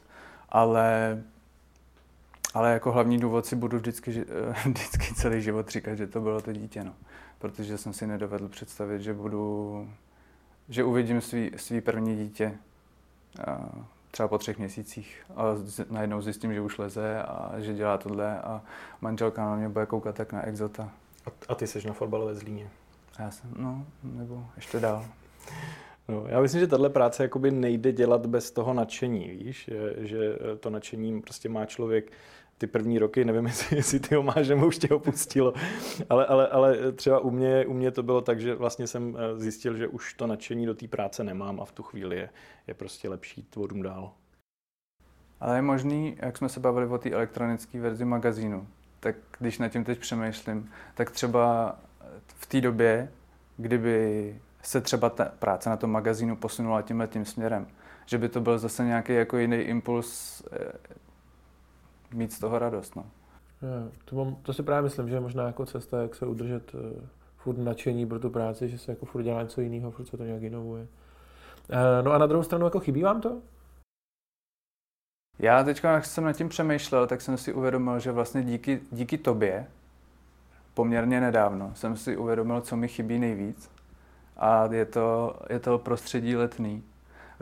ale, 0.48 1.22
ale 2.54 2.72
jako 2.72 2.92
hlavní 2.92 3.18
důvod 3.18 3.46
si 3.46 3.56
budu 3.56 3.78
vždycky, 3.78 4.10
vždycky 4.64 5.14
celý 5.14 5.42
život 5.42 5.68
říkat, 5.68 5.94
že 5.94 6.06
to 6.06 6.20
bylo 6.20 6.40
to 6.40 6.52
dítě, 6.52 6.84
no. 6.84 6.94
protože 7.38 7.78
jsem 7.78 7.92
si 7.92 8.06
nedovedl 8.06 8.48
představit, 8.48 9.02
že 9.02 9.14
budu, 9.14 9.88
že 10.68 10.84
uvidím 10.84 11.20
svý, 11.20 11.50
svý 11.56 11.80
první 11.80 12.16
dítě 12.16 12.58
třeba 14.10 14.28
po 14.28 14.38
třech 14.38 14.58
měsících 14.58 15.22
a 15.36 15.42
najednou 15.90 16.20
zjistím, 16.20 16.54
že 16.54 16.60
už 16.60 16.78
leze 16.78 17.22
a 17.22 17.52
že 17.58 17.74
dělá 17.74 17.98
tohle 17.98 18.40
a 18.40 18.62
manželka 19.00 19.44
na 19.44 19.56
mě 19.56 19.68
bude 19.68 19.86
koukat 19.86 20.14
tak 20.14 20.32
na 20.32 20.42
exota. 20.42 20.90
A, 21.48 21.54
ty 21.54 21.66
jsi 21.66 21.86
na 21.86 21.92
fotbale 21.92 22.26
ve 22.26 22.34
Zlíně? 22.34 22.70
Já 23.18 23.30
jsem, 23.30 23.54
no, 23.56 23.86
nebo 24.02 24.46
ještě 24.56 24.80
dál. 24.80 25.04
No, 26.09 26.26
já 26.28 26.40
myslím, 26.40 26.61
že 26.61 26.66
tahle 26.66 26.90
práce 26.90 27.22
jakoby 27.22 27.50
nejde 27.50 27.92
dělat 27.92 28.26
bez 28.26 28.50
toho 28.50 28.74
nadšení, 28.74 29.28
víš, 29.28 29.70
že, 29.72 30.07
že 30.07 30.38
to 30.61 30.70
nadšení 30.70 31.22
prostě 31.22 31.48
má 31.48 31.66
člověk 31.66 32.12
ty 32.59 32.66
první 32.66 32.98
roky, 32.98 33.24
nevím, 33.24 33.46
jestli, 33.52 33.76
jestli 33.76 34.00
ty 34.00 34.14
ho 34.14 34.22
máš, 34.22 34.48
nebo 34.48 34.66
už 34.66 34.78
tě 34.78 34.88
opustilo, 34.88 35.55
ale, 36.11 36.26
ale, 36.26 36.48
ale 36.48 36.92
třeba 36.92 37.18
u 37.18 37.31
mě, 37.31 37.66
u 37.66 37.72
mě 37.72 37.90
to 37.90 38.02
bylo 38.02 38.20
tak, 38.20 38.40
že 38.40 38.55
vlastně 38.55 38.87
jsem 38.87 39.16
eh, 39.18 39.38
zjistil, 39.38 39.76
že 39.76 39.88
už 39.88 40.14
to 40.14 40.26
nadšení 40.26 40.66
do 40.66 40.74
té 40.74 40.88
práce 40.88 41.24
nemám 41.24 41.61
a 41.61 41.64
v 41.64 41.72
tu 41.72 41.83
chvíli 41.83 42.16
je, 42.16 42.28
je 42.66 42.74
prostě 42.74 43.09
lepší 43.09 43.42
tvorům 43.42 43.83
dál. 43.83 44.12
Ale 45.40 45.59
je 45.59 45.62
možný, 45.62 46.16
jak 46.18 46.37
jsme 46.37 46.48
se 46.48 46.61
bavili 46.61 46.87
o 46.87 46.98
té 46.98 47.11
elektronické 47.11 47.81
verzi 47.81 48.05
magazínu, 48.05 48.66
tak 49.00 49.16
když 49.38 49.59
nad 49.59 49.68
tím 49.68 49.85
teď 49.85 49.98
přemýšlím, 49.98 50.70
tak 50.94 51.11
třeba 51.11 51.76
v 52.26 52.46
té 52.46 52.61
době, 52.61 53.12
kdyby 53.57 54.37
se 54.62 54.81
třeba 54.81 55.11
ta 55.11 55.25
práce 55.25 55.70
na 55.70 55.77
tom 55.77 55.90
magazínu 55.90 56.37
posunula 56.37 56.83
tímhle 56.83 57.09
tím 57.09 57.25
směrem, 57.25 57.66
že 58.07 58.18
by 58.18 58.29
to 58.29 58.40
byl 58.40 58.59
zase 58.59 58.85
nějaký 58.85 59.14
jako 59.14 59.38
jiný 59.38 59.57
impuls 59.57 60.42
eh, 60.53 60.72
mít 62.14 62.33
z 62.33 62.38
toho 62.38 62.59
radost. 62.59 62.96
No. 62.96 63.05
To, 64.05 64.16
mám, 64.16 64.37
to 64.42 64.53
si 64.53 64.62
právě 64.62 64.83
myslím, 64.83 65.09
že 65.09 65.14
je 65.14 65.20
možná 65.20 65.46
jako 65.46 65.66
cesta, 65.66 66.03
jak 66.03 66.14
se 66.14 66.27
udržet 66.27 66.75
uh, 66.75 66.81
furt 67.37 67.59
nadšení 67.59 68.07
pro 68.07 68.18
tu 68.18 68.31
práci, 68.31 68.68
že 68.68 68.79
se 68.79 68.92
jako 68.92 69.07
furt 69.07 69.22
dělá 69.22 69.42
něco 69.42 69.61
jiného, 69.61 69.90
furt 69.90 70.07
se 70.07 70.16
to 70.16 70.25
nějak 70.25 70.42
inovuje. 70.42 70.83
Uh, 70.83 71.79
no 72.03 72.12
a 72.12 72.18
na 72.18 72.27
druhou 72.27 72.42
stranu, 72.42 72.64
jako 72.64 72.81
chybí 72.81 73.03
vám 73.03 73.20
to? 73.20 73.42
Já 75.38 75.64
teď, 75.64 75.85
jak 75.85 76.05
jsem 76.05 76.25
nad 76.25 76.33
tím 76.33 76.48
přemýšlel, 76.48 77.07
tak 77.07 77.20
jsem 77.20 77.37
si 77.37 77.53
uvědomil, 77.53 77.98
že 77.98 78.12
vlastně 78.12 78.42
díky, 78.42 78.81
díky 78.92 79.18
tobě, 79.18 79.66
poměrně 80.75 81.20
nedávno, 81.20 81.72
jsem 81.75 81.96
si 81.96 82.16
uvědomil, 82.16 82.61
co 82.61 82.77
mi 82.77 82.88
chybí 82.88 83.18
nejvíc. 83.18 83.70
A 84.42 84.68
je 84.70 84.85
to, 84.85 85.37
je 85.48 85.61
to 85.61 85.78
prostředí 85.78 86.37
letný 86.37 86.83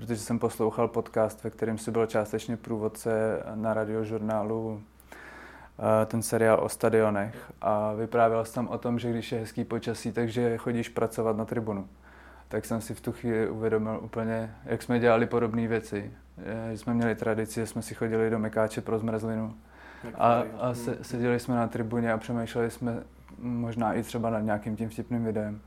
protože 0.00 0.16
jsem 0.16 0.38
poslouchal 0.38 0.88
podcast, 0.88 1.44
ve 1.44 1.50
kterém 1.50 1.78
si 1.78 1.90
byl 1.90 2.06
částečně 2.06 2.56
průvodce 2.56 3.42
na 3.54 3.74
radiožurnálu 3.74 4.82
eh, 4.82 6.06
ten 6.06 6.22
seriál 6.22 6.64
o 6.64 6.68
stadionech 6.68 7.52
a 7.60 7.92
vyprávěl 7.92 8.44
jsem 8.44 8.54
tam 8.54 8.74
o 8.74 8.78
tom, 8.78 8.98
že 8.98 9.10
když 9.10 9.32
je 9.32 9.38
hezký 9.40 9.64
počasí, 9.64 10.12
takže 10.12 10.56
chodíš 10.56 10.88
pracovat 10.88 11.36
na 11.36 11.44
tribunu. 11.44 11.88
Tak 12.48 12.64
jsem 12.64 12.80
si 12.80 12.94
v 12.94 13.00
tu 13.00 13.12
chvíli 13.12 13.50
uvědomil 13.50 14.00
úplně, 14.02 14.54
jak 14.64 14.82
jsme 14.82 14.98
dělali 14.98 15.26
podobné 15.26 15.68
věci. 15.68 16.10
Že 16.70 16.78
jsme 16.78 16.94
měli 16.94 17.14
tradici, 17.14 17.60
že 17.60 17.66
jsme 17.66 17.82
si 17.82 17.94
chodili 17.94 18.30
do 18.30 18.38
Mekáče 18.38 18.80
pro 18.80 18.98
zmrzlinu 18.98 19.54
a, 20.14 20.44
a 20.60 20.74
se, 20.74 20.98
seděli 21.02 21.40
jsme 21.40 21.56
na 21.56 21.68
tribuně 21.68 22.12
a 22.12 22.18
přemýšleli 22.18 22.70
jsme 22.70 23.02
možná 23.38 23.94
i 23.94 24.02
třeba 24.02 24.30
nad 24.30 24.40
nějakým 24.40 24.76
tím 24.76 24.88
vtipným 24.88 25.24
videem. 25.24 25.60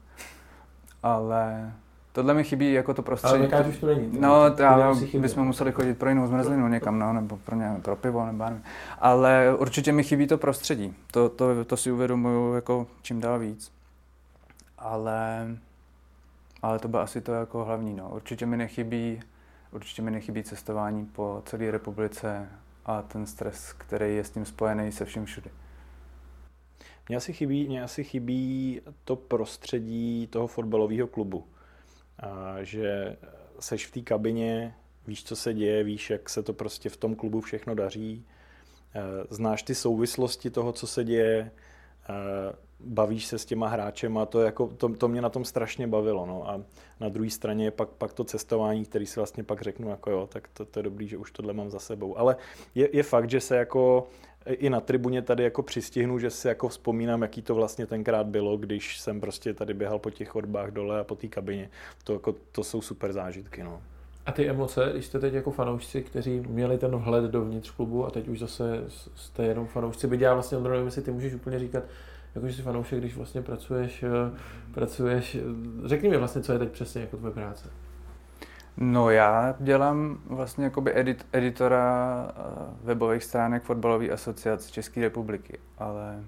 Ale 1.04 1.72
Tohle 2.14 2.34
mi 2.34 2.44
chybí 2.44 2.74
jako 2.74 2.94
to 2.94 3.02
prostředí. 3.02 3.54
Ale 3.54 3.66
už 3.66 3.78
to 3.78 3.86
není. 3.86 4.20
No, 4.20 4.52
to 4.56 4.62
já, 4.62 4.94
bychom 5.20 5.46
museli 5.46 5.72
chodit 5.72 5.98
pro 5.98 6.10
jinou 6.10 6.28
zmrzlinu 6.28 6.68
někam, 6.68 7.00
no, 7.00 7.14
nebo 7.14 7.38
pro, 7.38 7.56
ně, 7.56 7.76
pro 7.82 7.96
pivo, 7.96 8.26
nebo 8.26 8.44
nevím. 8.44 8.64
Ale 9.00 9.56
určitě 9.58 9.92
mi 9.92 10.04
chybí 10.04 10.28
to 10.28 10.38
prostředí. 10.38 10.96
To, 11.12 11.30
to, 11.30 11.66
to 11.66 11.78
si 11.78 11.92
uvědomuju 11.92 12.54
jako 12.54 12.88
čím 13.02 13.22
dál 13.22 13.40
víc. 13.40 13.72
Ale, 14.78 15.48
ale 16.62 16.80
to 16.80 16.88
bylo 16.88 17.02
asi 17.02 17.22
to 17.22 17.32
jako 17.32 17.66
hlavní. 17.66 17.94
No. 17.94 18.10
Určitě 18.10 18.46
mi 18.46 18.58
nechybí, 18.58 19.22
určitě 19.72 20.02
mi 20.02 20.12
nechybí 20.12 20.44
cestování 20.44 21.06
po 21.06 21.42
celé 21.46 21.72
republice 21.72 22.48
a 22.86 23.02
ten 23.02 23.26
stres, 23.26 23.74
který 23.74 24.16
je 24.16 24.24
s 24.24 24.30
tím 24.30 24.46
spojený 24.46 24.92
se 24.92 25.06
vším 25.06 25.26
všude. 25.26 25.50
Mně 27.10 27.18
asi 27.18 27.34
chybí, 27.34 27.68
mně 27.68 27.84
asi 27.84 28.04
chybí 28.04 28.82
to 29.04 29.16
prostředí 29.16 30.28
toho 30.28 30.48
fotbalového 30.48 31.08
klubu 31.08 31.48
a 32.20 32.64
že 32.64 33.18
seš 33.60 33.88
v 33.88 33.92
té 33.92 34.02
kabině, 34.02 34.76
víš, 35.08 35.24
co 35.24 35.36
se 35.36 35.54
děje, 35.54 35.84
víš, 35.84 36.10
jak 36.10 36.30
se 36.30 36.44
to 36.44 36.54
prostě 36.54 36.90
v 36.90 36.98
tom 36.98 37.16
klubu 37.16 37.42
všechno 37.42 37.76
daří, 37.76 38.26
eh, 38.96 39.02
znáš 39.30 39.64
ty 39.64 39.76
souvislosti 39.76 40.50
toho, 40.50 40.72
co 40.72 40.88
se 40.88 41.04
děje, 41.04 41.52
eh, 42.10 42.56
bavíš 42.80 43.26
se 43.26 43.40
s 43.40 43.46
těma 43.46 43.68
hráčem 43.68 44.18
a 44.18 44.26
to, 44.26 44.42
jako, 44.42 44.68
to, 44.68 44.90
to 44.90 45.08
mě 45.08 45.22
na 45.22 45.30
tom 45.30 45.46
strašně 45.46 45.88
bavilo. 45.88 46.26
No. 46.26 46.50
A 46.50 46.62
na 47.00 47.10
druhé 47.10 47.30
straně 47.30 47.72
pak, 47.72 47.90
pak 47.90 48.14
to 48.14 48.24
cestování, 48.24 48.86
který 48.86 49.06
si 49.06 49.20
vlastně 49.20 49.44
pak 49.44 49.62
řeknu, 49.62 49.90
jako 49.90 50.12
jo, 50.12 50.28
tak 50.32 50.48
to, 50.48 50.66
to 50.66 50.80
je 50.80 50.84
dobrý, 50.84 51.08
že 51.08 51.18
už 51.18 51.32
tohle 51.32 51.54
mám 51.54 51.70
za 51.70 51.80
sebou. 51.80 52.18
Ale 52.18 52.36
je, 52.76 52.90
je 52.96 53.04
fakt, 53.04 53.30
že 53.30 53.42
se 53.42 53.58
jako 53.58 54.08
i 54.46 54.70
na 54.70 54.80
tribuně 54.80 55.22
tady 55.22 55.44
jako 55.44 55.64
přistihnu, 55.64 56.20
že 56.20 56.30
si 56.30 56.48
jako 56.48 56.68
vzpomínám, 56.68 57.22
jaký 57.22 57.42
to 57.42 57.56
vlastně 57.56 57.86
tenkrát 57.86 58.28
bylo, 58.28 58.58
když 58.58 59.00
jsem 59.00 59.22
prostě 59.22 59.54
tady 59.54 59.74
běhal 59.74 60.00
po 60.00 60.10
těch 60.10 60.30
chodbách 60.30 60.72
dole 60.72 61.00
a 61.00 61.04
po 61.04 61.16
té 61.16 61.28
kabině. 61.28 61.70
To, 62.04 62.14
jako, 62.14 62.36
to 62.52 62.64
jsou 62.64 62.82
super 62.82 63.14
zážitky. 63.14 63.64
No. 63.64 63.82
A 64.26 64.32
ty 64.32 64.50
emoce, 64.50 64.90
když 64.94 65.06
jste 65.06 65.20
teď 65.20 65.34
jako 65.34 65.52
fanoušci, 65.52 66.02
kteří 66.04 66.40
měli 66.40 66.78
ten 66.78 66.96
vhled 66.96 67.32
dovnitř 67.32 67.72
klubu 67.72 68.06
a 68.06 68.10
teď 68.10 68.28
už 68.28 68.40
zase 68.40 68.84
jste 69.16 69.46
jenom 69.46 69.68
fanoušci, 69.68 70.08
byť 70.08 70.22
já 70.22 70.34
vlastně, 70.34 70.58
Ondro, 70.58 70.72
nevím, 70.72 70.86
jestli 70.86 71.02
ty 71.02 71.12
můžeš 71.12 71.34
úplně 71.34 71.60
říkat, 71.60 71.84
jakože 72.36 72.54
jsi 72.54 72.62
fanoušek, 72.62 73.00
když 73.00 73.16
vlastně 73.16 73.42
pracuješ, 73.42 74.04
eh, 74.04 74.40
pracuješ, 74.74 75.36
eh, 75.36 75.42
řekni 75.88 76.10
mi 76.10 76.18
vlastně, 76.18 76.42
co 76.42 76.54
je 76.54 76.60
teď 76.60 76.70
přesně 76.70 77.02
jako 77.02 77.18
tvoje 77.18 77.34
práce. 77.34 77.70
No 78.78 79.10
já 79.10 79.56
dělám 79.60 80.18
vlastně 80.26 80.64
jakoby 80.64 81.00
edit, 81.00 81.26
editora 81.32 82.28
eh, 82.30 82.42
webových 82.84 83.24
stránek 83.24 83.64
fotbalové 83.64 84.10
asociace 84.10 84.72
České 84.72 85.02
republiky, 85.02 85.60
ale 85.78 86.24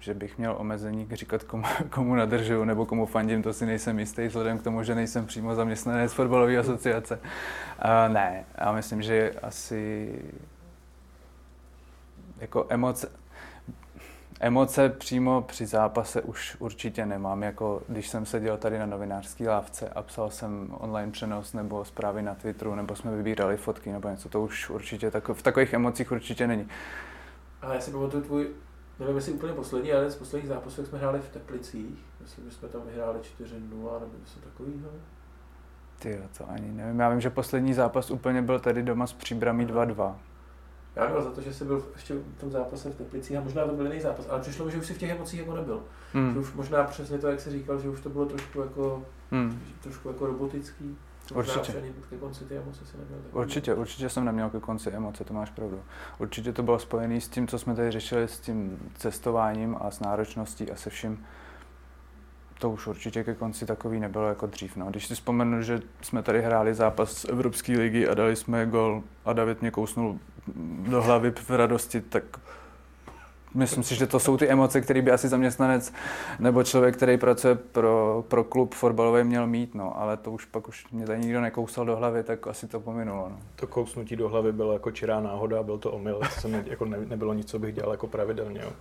že 0.00 0.14
bych 0.14 0.38
měl 0.38 0.54
omezení 0.58 1.08
říkat, 1.12 1.42
komu, 1.42 1.64
komu 1.90 2.14
nadržuju 2.14 2.64
nebo 2.64 2.86
komu 2.86 3.06
fandím, 3.06 3.42
to 3.42 3.52
si 3.52 3.66
nejsem 3.66 3.98
jistý, 3.98 4.26
vzhledem 4.26 4.58
k 4.58 4.62
tomu, 4.62 4.82
že 4.82 4.94
nejsem 4.94 5.26
přímo 5.26 5.54
zaměstnanec 5.54 6.12
fotbalové 6.12 6.58
asociace. 6.58 7.16
Uh, 7.16 8.14
ne, 8.14 8.44
já 8.58 8.72
myslím, 8.72 9.02
že 9.02 9.32
asi 9.42 10.12
jako 12.40 12.66
emoce, 12.68 13.10
Emoce 14.40 14.88
přímo 14.88 15.42
při 15.42 15.66
zápase 15.66 16.22
už 16.22 16.56
určitě 16.58 17.06
nemám, 17.06 17.42
jako 17.42 17.82
když 17.88 18.08
jsem 18.08 18.26
seděl 18.26 18.56
tady 18.56 18.78
na 18.78 18.86
novinářské 18.86 19.48
lávce 19.48 19.88
a 19.88 20.02
psal 20.02 20.30
jsem 20.30 20.74
online 20.78 21.12
přenos 21.12 21.52
nebo 21.52 21.84
zprávy 21.84 22.22
na 22.22 22.34
Twitteru, 22.34 22.74
nebo 22.74 22.96
jsme 22.96 23.16
vybírali 23.16 23.56
fotky 23.56 23.92
nebo 23.92 24.08
něco, 24.08 24.28
to 24.28 24.42
už 24.42 24.70
určitě 24.70 25.10
tako, 25.10 25.34
v 25.34 25.42
takových 25.42 25.72
emocích 25.72 26.12
určitě 26.12 26.46
není. 26.46 26.68
Ale 27.62 27.74
já 27.74 27.80
si 27.80 27.90
pamatuju 27.90 28.22
tvůj, 28.22 28.48
nevím 29.00 29.16
jestli 29.16 29.32
úplně 29.32 29.52
poslední, 29.52 29.92
ale 29.92 30.10
z 30.10 30.16
posledních 30.16 30.48
zápasů, 30.48 30.80
jak 30.80 30.90
jsme 30.90 30.98
hráli 30.98 31.20
v 31.20 31.28
Teplicích, 31.28 31.98
myslím, 32.20 32.44
že 32.44 32.50
jsme 32.50 32.68
tam 32.68 32.82
vyhráli 32.86 33.18
4-0 33.18 34.00
nebo 34.00 34.12
něco 34.20 34.40
takového. 34.40 34.90
Ty, 35.98 36.22
to 36.38 36.50
ani 36.50 36.72
nevím. 36.72 37.00
Já 37.00 37.08
vím, 37.08 37.20
že 37.20 37.30
poslední 37.30 37.74
zápas 37.74 38.10
úplně 38.10 38.42
byl 38.42 38.60
tady 38.60 38.82
doma 38.82 39.06
s 39.06 39.12
příbramí 39.12 39.66
2-2. 39.66 40.14
Já 40.96 41.08
měl 41.08 41.22
za 41.22 41.30
to, 41.30 41.40
že 41.40 41.54
jsi 41.54 41.64
byl 41.64 41.86
ještě 41.94 42.14
v 42.14 42.40
tom 42.40 42.50
zápase 42.50 42.90
v 42.90 42.94
Teplicích 42.94 43.36
a 43.36 43.40
možná 43.40 43.66
to 43.66 43.72
byl 43.72 43.86
jiný 43.86 44.00
zápas, 44.00 44.26
ale 44.30 44.40
přišlo 44.40 44.64
mi, 44.66 44.72
že 44.72 44.78
už 44.78 44.86
si 44.86 44.94
v 44.94 44.98
těch 44.98 45.10
emocích 45.10 45.40
jako 45.40 45.56
nebyl. 45.56 45.82
Hmm. 46.12 46.32
Že 46.32 46.38
už 46.38 46.52
možná 46.52 46.84
přesně 46.84 47.18
to, 47.18 47.28
jak 47.28 47.40
jsi 47.40 47.50
říkal, 47.50 47.78
že 47.78 47.88
už 47.88 48.00
to 48.00 48.08
bylo 48.08 48.26
trošku 48.26 48.60
jako, 48.60 49.02
hmm. 49.30 49.62
trošku 49.82 50.08
jako 50.08 50.26
robotický. 50.26 50.96
Určitě. 51.34 51.72
Ke 52.10 52.16
konci 52.16 52.44
ty 52.44 52.56
emoce 52.56 52.86
si 52.86 52.96
neměl 52.96 53.18
určitě, 53.32 53.74
určitě 53.74 54.08
jsem 54.08 54.24
neměl 54.24 54.50
ke 54.50 54.60
konci 54.60 54.90
emoce, 54.90 55.24
to 55.24 55.34
máš 55.34 55.50
pravdu. 55.50 55.82
Určitě 56.18 56.52
to 56.52 56.62
bylo 56.62 56.78
spojené 56.78 57.20
s 57.20 57.28
tím, 57.28 57.46
co 57.46 57.58
jsme 57.58 57.74
tady 57.74 57.90
řešili, 57.90 58.28
s 58.28 58.40
tím 58.40 58.78
cestováním 58.94 59.76
a 59.80 59.90
s 59.90 60.00
náročností 60.00 60.70
a 60.70 60.76
se 60.76 60.90
vším. 60.90 61.24
To 62.58 62.70
už 62.70 62.86
určitě 62.86 63.24
ke 63.24 63.34
konci 63.34 63.66
takový 63.66 64.00
nebylo 64.00 64.28
jako 64.28 64.46
dřív. 64.46 64.76
No. 64.76 64.86
Když 64.86 65.06
si 65.06 65.14
vzpomenu, 65.14 65.62
že 65.62 65.80
jsme 66.02 66.22
tady 66.22 66.42
hráli 66.42 66.74
zápas 66.74 67.24
Evropské 67.24 67.72
ligy 67.72 68.08
a 68.08 68.14
dali 68.14 68.36
jsme 68.36 68.66
gol 68.66 69.02
a 69.24 69.32
David 69.32 69.60
mě 69.60 69.70
kousnul 69.70 70.18
do 70.88 71.02
hlavy 71.02 71.30
v 71.30 71.50
radosti, 71.50 72.00
tak 72.00 72.24
myslím 73.54 73.82
si, 73.82 73.94
že 73.94 74.06
to 74.06 74.20
jsou 74.20 74.36
ty 74.36 74.48
emoce, 74.48 74.80
které 74.80 75.02
by 75.02 75.10
asi 75.10 75.28
zaměstnanec 75.28 75.92
nebo 76.38 76.62
člověk, 76.62 76.96
který 76.96 77.18
pracuje 77.18 77.54
pro, 77.54 78.24
pro 78.28 78.44
klub 78.44 78.74
fotbalový 78.74 79.24
měl 79.24 79.46
mít, 79.46 79.74
no, 79.74 80.00
ale 80.00 80.16
to 80.16 80.32
už 80.32 80.44
pak 80.44 80.68
už 80.68 80.90
mě 80.90 81.06
tady 81.06 81.18
nikdo 81.18 81.40
nekousal 81.40 81.86
do 81.86 81.96
hlavy, 81.96 82.22
tak 82.22 82.46
asi 82.46 82.66
to 82.66 82.80
pominulo. 82.80 83.28
No. 83.28 83.38
To 83.56 83.66
kousnutí 83.66 84.16
do 84.16 84.28
hlavy 84.28 84.52
bylo 84.52 84.72
jako 84.72 84.90
čirá 84.90 85.20
náhoda, 85.20 85.62
byl 85.62 85.78
to 85.78 85.92
omyl, 85.92 86.20
to 86.42 86.48
ne, 86.48 86.64
jako 86.66 86.84
ne, 86.84 86.98
nebylo 87.06 87.34
nic, 87.34 87.50
co 87.50 87.58
bych 87.58 87.74
dělal 87.74 87.90
jako 87.90 88.06
pravidelně. 88.06 88.60
Jo. 88.60 88.72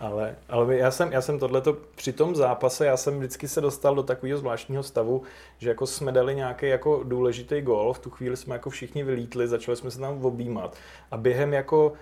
Ale, 0.00 0.36
ale 0.48 0.76
já 0.76 0.90
jsem, 0.90 1.12
já 1.12 1.20
jsem 1.20 1.38
tohleto, 1.38 1.76
při 1.94 2.12
tom 2.12 2.36
zápase, 2.36 2.86
já 2.86 2.96
jsem 2.96 3.18
vždycky 3.18 3.48
se 3.48 3.60
dostal 3.60 3.94
do 3.94 4.02
takového 4.02 4.38
zvláštního 4.38 4.82
stavu, 4.82 5.22
že 5.58 5.68
jako 5.68 5.86
jsme 5.86 6.12
dali 6.12 6.34
nějaký 6.34 6.68
jako 6.68 7.02
důležitý 7.04 7.60
gol, 7.60 7.92
v 7.92 7.98
tu 7.98 8.10
chvíli 8.10 8.36
jsme 8.36 8.54
jako 8.54 8.70
všichni 8.70 9.04
vylítli, 9.04 9.48
začali 9.48 9.76
jsme 9.76 9.90
se 9.90 9.98
tam 9.98 10.24
objímat 10.24 10.76
a 11.10 11.16
během 11.16 11.52
jako 11.52 11.92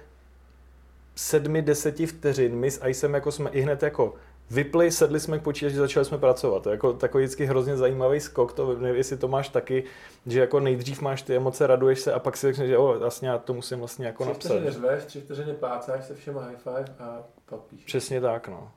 sedmi, 1.14 1.62
deseti 1.62 2.06
vteřin 2.06 2.56
my 2.56 2.70
s 2.70 2.86
Icem 2.86 3.14
jako 3.14 3.32
jsme 3.32 3.50
i 3.50 3.60
hned 3.60 3.82
jako 3.82 4.14
vypli, 4.50 4.90
sedli 4.90 5.20
jsme 5.20 5.38
k 5.38 5.42
počítači, 5.42 5.76
začali 5.76 6.06
jsme 6.06 6.18
pracovat. 6.18 6.62
To 6.62 6.70
je 6.70 6.74
jako 6.74 6.92
takový 6.92 7.24
vždycky 7.24 7.44
hrozně 7.44 7.76
zajímavý 7.76 8.20
skok, 8.20 8.52
to 8.52 8.78
nevím, 8.78 8.96
jestli 8.96 9.16
to 9.16 9.28
máš 9.28 9.48
taky, 9.48 9.84
že 10.26 10.40
jako 10.40 10.60
nejdřív 10.60 11.00
máš 11.00 11.22
ty 11.22 11.36
emoce, 11.36 11.66
raduješ 11.66 12.00
se 12.00 12.12
a 12.12 12.18
pak 12.18 12.36
si 12.36 12.46
řekneš, 12.46 12.68
že 12.68 12.74
jo, 12.74 12.96
vlastně 12.98 13.28
já 13.28 13.38
to 13.38 13.54
musím 13.54 13.78
vlastně 13.78 14.06
jako 14.06 14.24
tři 14.24 14.28
napsat. 14.28 14.48
Tři 14.48 14.58
vteřiny 14.58 14.70
řveš, 14.70 15.04
tři 15.04 15.20
vteřiny 15.20 15.54
plácáš 15.54 16.04
se 16.04 16.14
všema 16.14 16.42
high 16.42 16.56
five 16.56 16.94
a 16.98 17.22
pak 17.46 17.60
píšeš. 17.60 17.86
Přesně 17.86 18.20
tak, 18.20 18.48
no. 18.48 18.70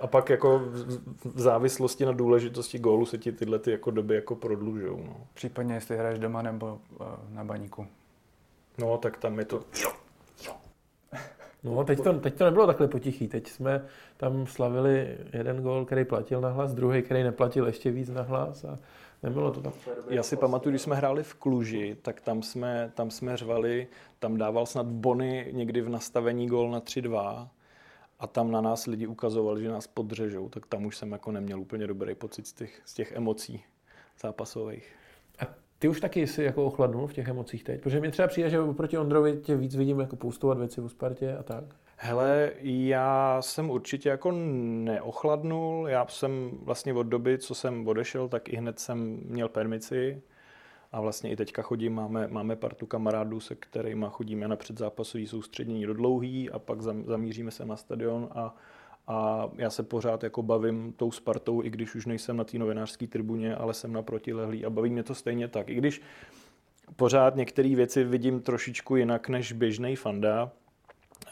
A 0.00 0.06
pak 0.06 0.30
jako 0.30 0.58
v 1.24 1.40
závislosti 1.40 2.04
na 2.04 2.12
důležitosti 2.12 2.78
gólu 2.78 3.06
se 3.06 3.18
ti 3.18 3.32
tyhle 3.32 3.58
ty 3.58 3.70
jako 3.70 3.90
doby 3.90 4.14
jako 4.14 4.34
prodlužou. 4.34 4.96
No. 5.06 5.16
Případně 5.34 5.74
jestli 5.74 5.96
hraješ 5.96 6.18
doma 6.18 6.42
nebo 6.42 6.78
uh, 7.00 7.06
na 7.28 7.44
baníku. 7.44 7.86
No, 8.78 8.98
tak 8.98 9.16
tam 9.16 9.38
je 9.38 9.44
to 9.44 9.64
No, 11.66 11.84
teď 11.84 12.02
to, 12.02 12.12
teď 12.12 12.34
to 12.34 12.44
nebylo 12.44 12.66
takhle 12.66 12.88
potichý. 12.88 13.28
Teď 13.28 13.48
jsme 13.48 13.84
tam 14.16 14.46
slavili 14.46 15.18
jeden 15.32 15.62
gol, 15.62 15.84
který 15.84 16.04
platil 16.04 16.40
na 16.40 16.48
hlas, 16.48 16.74
druhý, 16.74 17.02
který 17.02 17.22
neplatil 17.22 17.66
ještě 17.66 17.90
víc 17.90 18.08
na 18.08 18.22
hlas 18.22 18.64
a 18.64 18.78
nebylo 19.22 19.50
to 19.50 19.60
tam. 19.60 19.72
Já 20.08 20.22
si 20.22 20.36
pamatuju, 20.36 20.70
když 20.72 20.82
jsme 20.82 20.96
hráli 20.96 21.22
v 21.22 21.34
Kluži, 21.34 21.96
tak 22.02 22.20
tam 22.20 22.42
jsme, 22.42 22.92
tam 22.94 23.10
jsme 23.10 23.36
řvali, 23.36 23.86
tam 24.18 24.36
dával 24.36 24.66
snad 24.66 24.86
Bony 24.86 25.48
někdy 25.52 25.80
v 25.80 25.88
nastavení 25.88 26.46
gol 26.46 26.70
na 26.70 26.80
3-2 26.80 27.48
a 28.18 28.26
tam 28.26 28.50
na 28.50 28.60
nás 28.60 28.86
lidi 28.86 29.06
ukazovali, 29.06 29.62
že 29.62 29.68
nás 29.68 29.86
podřežou, 29.86 30.48
tak 30.48 30.66
tam 30.66 30.86
už 30.86 30.96
jsem 30.96 31.12
jako 31.12 31.32
neměl 31.32 31.60
úplně 31.60 31.86
dobrý 31.86 32.14
pocit 32.14 32.46
z 32.46 32.52
těch, 32.52 32.80
z 32.84 32.94
těch 32.94 33.12
emocí 33.12 33.64
zápasových. 34.20 34.94
Ty 35.78 35.88
už 35.88 36.00
taky 36.00 36.26
jsi 36.26 36.42
jako 36.42 36.64
ochladnul 36.64 37.06
v 37.06 37.12
těch 37.12 37.28
emocích 37.28 37.64
teď? 37.64 37.80
Protože 37.80 38.00
mi 38.00 38.10
třeba 38.10 38.28
přijde, 38.28 38.50
že 38.50 38.60
oproti 38.60 38.98
Ondrovi 38.98 39.36
tě 39.36 39.56
víc 39.56 39.76
vidím 39.76 40.00
jako 40.00 40.16
poustovat 40.16 40.58
věci 40.58 40.80
o 40.80 40.88
Spartě 40.88 41.36
a 41.36 41.42
tak. 41.42 41.64
Hele, 41.96 42.52
já 42.60 43.38
jsem 43.42 43.70
určitě 43.70 44.08
jako 44.08 44.32
neochladnul. 44.32 45.88
Já 45.88 46.06
jsem 46.08 46.50
vlastně 46.62 46.94
od 46.94 47.02
doby, 47.02 47.38
co 47.38 47.54
jsem 47.54 47.88
odešel, 47.88 48.28
tak 48.28 48.48
i 48.48 48.56
hned 48.56 48.78
jsem 48.78 49.20
měl 49.24 49.48
permici. 49.48 50.22
A 50.92 51.00
vlastně 51.00 51.30
i 51.30 51.36
teďka 51.36 51.62
chodím, 51.62 51.94
máme, 51.94 52.28
máme 52.28 52.56
partu 52.56 52.86
kamarádů, 52.86 53.40
se 53.40 53.54
kterými 53.54 54.06
chodíme 54.10 54.48
na 54.48 54.56
předzápasový 54.56 55.26
soustředění 55.26 55.86
do 55.86 55.94
dlouhý 55.94 56.50
a 56.50 56.58
pak 56.58 56.82
zamíříme 56.82 57.50
se 57.50 57.66
na 57.66 57.76
stadion 57.76 58.28
a, 58.30 58.54
a 59.06 59.48
já 59.56 59.70
se 59.70 59.82
pořád 59.82 60.22
jako 60.22 60.42
bavím 60.42 60.92
tou 60.92 61.10
Spartou, 61.10 61.62
i 61.62 61.70
když 61.70 61.94
už 61.94 62.06
nejsem 62.06 62.36
na 62.36 62.44
té 62.44 62.58
novinářské 62.58 63.06
tribuně, 63.06 63.56
ale 63.56 63.74
jsem 63.74 63.92
na 63.92 64.02
protilehlý 64.02 64.64
a 64.64 64.70
baví 64.70 64.90
mě 64.90 65.02
to 65.02 65.14
stejně 65.14 65.48
tak. 65.48 65.68
I 65.68 65.74
když 65.74 66.02
pořád 66.96 67.36
některé 67.36 67.74
věci 67.74 68.04
vidím 68.04 68.40
trošičku 68.40 68.96
jinak 68.96 69.28
než 69.28 69.52
běžný 69.52 69.96
fanda, 69.96 70.52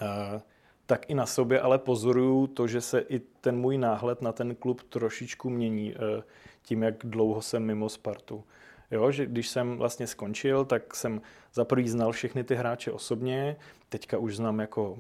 eh, 0.03 0.41
tak 0.87 1.11
i 1.11 1.15
na 1.15 1.27
sobě 1.27 1.61
ale 1.61 1.79
pozoruju 1.79 2.47
to, 2.47 2.67
že 2.67 2.81
se 2.81 3.01
i 3.01 3.19
ten 3.19 3.59
můj 3.59 3.79
náhled 3.79 4.23
na 4.23 4.33
ten 4.33 4.55
klub 4.55 4.83
trošičku 4.83 5.51
mění 5.51 5.95
eh, 5.95 6.23
tím, 6.63 6.83
jak 6.83 6.95
dlouho 7.05 7.43
jsem 7.43 7.65
mimo 7.65 7.89
Spartu. 7.89 8.45
Jo, 8.91 9.11
že 9.11 9.27
když 9.27 9.49
jsem 9.49 9.77
vlastně 9.77 10.07
skončil, 10.07 10.65
tak 10.65 10.95
jsem 10.95 11.21
za 11.55 11.65
prvý 11.65 11.89
znal 11.89 12.13
všechny 12.13 12.45
ty 12.45 12.55
hráče 12.55 12.93
osobně, 12.93 13.57
teďka 13.89 14.19
už 14.19 14.37
znám 14.37 14.61
jako 14.61 14.99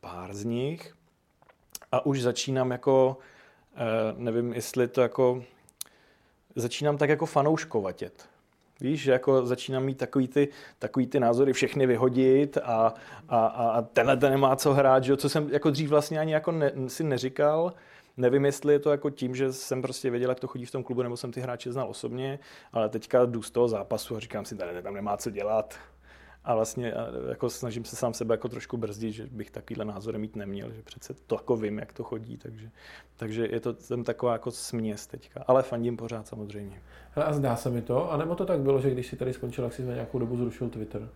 pár 0.00 0.34
z 0.34 0.44
nich 0.44 0.96
a 1.96 2.06
už 2.06 2.22
začínám 2.22 2.70
jako, 2.70 3.16
eh, 3.74 4.14
nevím, 4.16 4.52
jestli 4.52 4.88
to 4.88 5.00
jako, 5.00 5.42
začínám 6.56 6.98
tak 6.98 7.10
jako 7.10 7.26
fanouškovatět. 7.26 8.28
Víš, 8.80 9.02
že 9.02 9.12
jako 9.12 9.46
začínám 9.46 9.84
mít 9.84 9.98
takový 9.98 10.28
ty, 10.28 10.48
takový 10.78 11.06
ty 11.06 11.20
názory 11.20 11.52
všechny 11.52 11.86
vyhodit 11.86 12.58
a, 12.58 12.94
a, 13.28 13.46
a 13.46 13.82
tenhle 13.82 14.16
ten 14.16 14.32
nemá 14.32 14.56
co 14.56 14.74
hrát, 14.74 15.04
že? 15.04 15.16
co 15.16 15.28
jsem 15.28 15.48
jako 15.50 15.70
dřív 15.70 15.90
vlastně 15.90 16.18
ani 16.18 16.32
jako 16.32 16.52
ne, 16.52 16.72
si 16.86 17.04
neříkal. 17.04 17.72
Nevím, 18.16 18.44
jestli 18.44 18.72
je 18.72 18.78
to 18.78 18.90
jako 18.90 19.10
tím, 19.10 19.36
že 19.36 19.52
jsem 19.52 19.82
prostě 19.82 20.10
věděl, 20.10 20.30
jak 20.30 20.40
to 20.40 20.46
chodí 20.46 20.66
v 20.66 20.70
tom 20.70 20.84
klubu, 20.84 21.02
nebo 21.02 21.16
jsem 21.16 21.32
ty 21.32 21.40
hráče 21.40 21.72
znal 21.72 21.88
osobně, 21.88 22.38
ale 22.72 22.88
teďka 22.88 23.26
jdu 23.26 23.42
z 23.42 23.50
toho 23.50 23.68
zápasu 23.68 24.16
a 24.16 24.20
říkám 24.20 24.44
si, 24.44 24.56
tady 24.56 24.82
tam 24.82 24.94
nemá 24.94 25.16
co 25.16 25.30
dělat. 25.30 25.78
A 26.46 26.54
vlastně 26.54 26.94
jako 27.28 27.50
snažím 27.50 27.84
se 27.84 27.96
sám 27.96 28.14
sebe 28.14 28.34
jako 28.34 28.48
trošku 28.48 28.76
brzdit, 28.76 29.12
že 29.12 29.26
bych 29.26 29.50
takovýhle 29.50 29.84
názor 29.84 30.18
mít 30.18 30.36
neměl, 30.36 30.72
že 30.72 30.82
přece 30.82 31.14
to 31.26 31.34
jako 31.34 31.56
vím, 31.56 31.78
jak 31.78 31.92
to 31.92 32.04
chodí, 32.04 32.36
takže, 32.36 32.70
takže 33.16 33.48
je 33.50 33.60
to 33.60 33.72
ten 33.72 34.04
taková 34.04 34.32
jako 34.32 34.50
směs 34.50 35.06
teďka, 35.06 35.44
ale 35.46 35.62
fandím 35.62 35.96
pořád 35.96 36.28
samozřejmě. 36.28 36.82
A 37.16 37.32
zdá 37.32 37.56
se 37.56 37.70
mi 37.70 37.82
to, 37.82 38.12
anebo 38.12 38.34
to 38.34 38.46
tak 38.46 38.60
bylo, 38.60 38.80
že 38.80 38.90
když 38.90 39.06
si 39.06 39.16
tady 39.16 39.32
skončil, 39.32 39.64
tak 39.64 39.72
si 39.72 39.82
nějakou 39.82 40.18
dobu 40.18 40.36
zrušil 40.36 40.68
Twitter? 40.68 41.08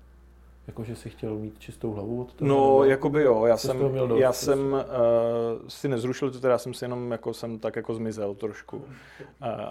Jako, 0.71 0.85
že 0.85 0.97
si 0.97 1.11
chtěl 1.11 1.35
mít 1.35 1.59
čistou 1.59 1.93
hlavu 1.93 2.21
od 2.21 2.33
toho? 2.33 2.49
No, 2.49 2.85
jakoby 2.85 3.23
jo, 3.23 3.47
já 3.47 3.57
jsem, 3.57 3.79
dost, 4.09 4.21
já 4.21 4.33
jsem 4.33 4.73
uh, 4.73 5.69
si 5.69 5.89
nezrušil 5.89 6.31
to, 6.31 6.41
teda 6.41 6.53
já 6.53 6.59
jsem 6.59 6.75
si 6.75 6.85
jenom 6.85 7.13
jako 7.13 7.35
jsem 7.35 7.59
tak 7.59 7.77
jako 7.77 7.95
zmizel 7.95 8.35
trošku, 8.35 8.77
uh, 8.77 8.85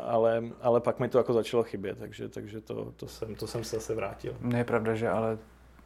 ale, 0.04 0.44
ale 0.62 0.82
pak 0.82 1.00
mi 1.00 1.10
to 1.10 1.18
jako 1.18 1.34
začalo 1.34 1.64
chybět, 1.64 1.98
takže, 2.00 2.30
takže 2.30 2.62
to, 2.62 2.94
to, 2.96 3.08
jsem, 3.08 3.36
to 3.36 3.48
jsem 3.48 3.64
se 3.64 3.76
zase 3.76 3.96
vrátil. 3.96 4.36
Ne 4.42 4.58
je 4.58 4.64
pravda, 4.64 4.96
že 4.96 5.10
ale 5.10 5.38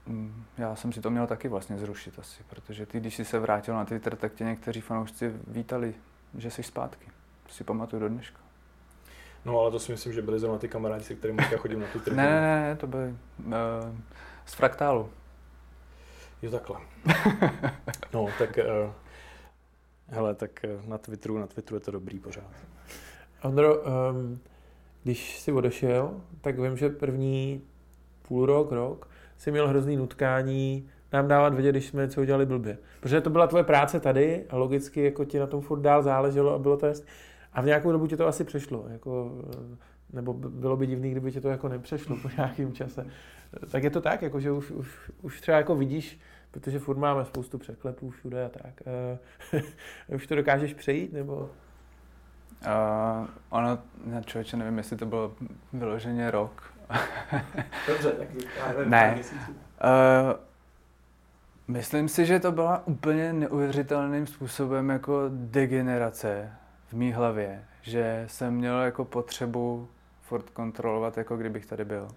mm, 0.08 0.44
já 0.58 0.76
jsem 0.76 0.94
si 0.94 1.02
to 1.02 1.10
měl 1.10 1.28
taky 1.28 1.48
vlastně 1.48 1.78
zrušit 1.78 2.20
asi, 2.20 2.44
protože 2.50 2.86
ty, 2.86 3.00
když 3.00 3.16
jsi 3.16 3.26
se 3.26 3.40
vrátil 3.40 3.74
na 3.74 3.86
Twitter, 3.86 4.16
tak 4.16 4.34
tě 4.34 4.44
někteří 4.44 4.82
fanoušci 4.82 5.34
vítali, 5.48 5.94
že 6.38 6.52
jsi 6.52 6.64
zpátky. 6.64 7.06
To 7.48 7.54
si 7.54 7.64
pamatuju 7.64 8.00
do 8.00 8.10
dneška. 8.10 8.40
No 9.46 9.60
ale 9.60 9.72
to 9.72 9.80
si 9.80 9.92
myslím, 9.92 10.14
že 10.14 10.22
byli 10.22 10.40
zrovna 10.40 10.60
ty 10.60 10.68
kamarádi, 10.68 11.04
se 11.04 11.16
kterými 11.16 11.40
já 11.52 11.58
chodím 11.58 11.80
na 11.80 11.88
tu 11.94 12.00
tribunu. 12.00 12.24
Ne, 12.24 12.42
ne, 12.42 12.62
ne, 12.62 12.76
to 12.76 12.88
byly 12.88 13.16
uh, 13.46 13.54
z 14.46 14.54
fraktálu. 14.54 15.10
Jo, 16.42 16.52
takhle. 16.52 16.78
no, 18.14 18.28
tak 18.40 18.58
uh, 18.58 18.92
hele, 20.08 20.36
tak 20.36 20.66
uh, 20.82 20.90
na 20.90 20.98
Twitteru, 20.98 21.38
na 21.38 21.48
Twitteru 21.48 21.76
je 21.76 21.80
to 21.80 21.92
dobrý 21.92 22.20
pořád. 22.20 22.52
Ondro, 23.44 23.82
um, 23.82 24.40
když 25.04 25.40
jsi 25.40 25.52
odešel, 25.52 26.22
tak 26.42 26.60
vím, 26.60 26.78
že 26.78 26.90
první 26.90 27.62
půl 28.22 28.46
rok, 28.46 28.72
rok, 28.72 29.10
si 29.38 29.52
měl 29.52 29.68
hrozný 29.68 29.98
nutkání 29.98 30.90
nám 31.14 31.28
dávat 31.28 31.54
vědět, 31.54 31.72
když 31.72 31.86
jsme 31.86 32.02
něco 32.02 32.22
udělali 32.22 32.46
blbě. 32.46 32.78
Protože 33.00 33.22
to 33.22 33.30
byla 33.30 33.48
tvoje 33.48 33.64
práce 33.64 34.00
tady 34.00 34.46
a 34.50 34.58
logicky 34.58 35.04
jako 35.04 35.26
ti 35.26 35.40
na 35.40 35.48
tom 35.48 35.62
furt 35.62 35.80
dál 35.80 36.04
záleželo 36.04 36.54
a 36.54 36.60
bylo 36.60 36.78
to 36.78 36.86
jest. 36.86 37.06
A 37.54 37.62
v 37.62 37.66
nějakou 37.66 37.92
dobu 37.92 38.08
ti 38.08 38.18
to 38.18 38.28
asi 38.28 38.44
přešlo. 38.44 38.86
Jako, 38.90 39.32
nebo 40.14 40.34
bylo 40.34 40.78
by 40.78 40.88
divný, 40.88 41.12
kdyby 41.12 41.32
ti 41.32 41.42
to 41.42 41.50
jako 41.50 41.70
nepřešlo 41.70 42.18
po 42.18 42.30
nějakém 42.38 42.74
čase. 42.74 43.08
Tak 43.72 43.84
je 43.84 43.90
to 43.90 44.02
tak, 44.02 44.22
jako, 44.22 44.40
že 44.40 44.52
už, 44.52 44.72
už, 44.72 45.12
už 45.22 45.42
třeba 45.42 45.58
jako 45.58 45.76
vidíš, 45.76 46.20
protože 46.52 46.80
furt 46.80 46.98
máme 46.98 47.26
spoustu 47.26 47.58
překlepů 47.58 48.10
všude 48.10 48.46
a 48.46 48.50
tak. 48.50 48.82
Uh, 49.54 49.62
už 50.16 50.28
to 50.28 50.36
dokážeš 50.36 50.74
přejít, 50.74 51.14
nebo? 51.14 51.36
Uh, 51.36 53.28
ono, 53.50 53.80
ne, 54.06 54.22
člověče, 54.26 54.58
nevím, 54.58 54.78
jestli 54.78 54.98
to 54.98 55.06
bylo 55.06 55.34
vyloženě 55.74 56.32
rok. 56.32 56.74
Dobře, 57.88 58.12
tak 58.12 58.28
ne. 58.86 59.20
Uh, 59.20 60.34
myslím 61.68 62.10
si, 62.10 62.26
že 62.26 62.40
to 62.40 62.52
byla 62.52 62.88
úplně 62.88 63.34
neuvěřitelným 63.34 64.28
způsobem 64.28 64.90
jako 64.90 65.22
degenerace 65.30 66.52
v 66.88 66.94
mý 66.94 67.12
hlavě, 67.12 67.66
že 67.82 68.24
jsem 68.28 68.54
měl 68.54 68.82
jako 68.82 69.06
potřebu 69.06 69.88
furt 70.24 70.50
kontrolovat, 70.50 71.18
jako 71.18 71.38
kdybych 71.38 71.66
tady 71.66 71.86
byl. 71.86 72.08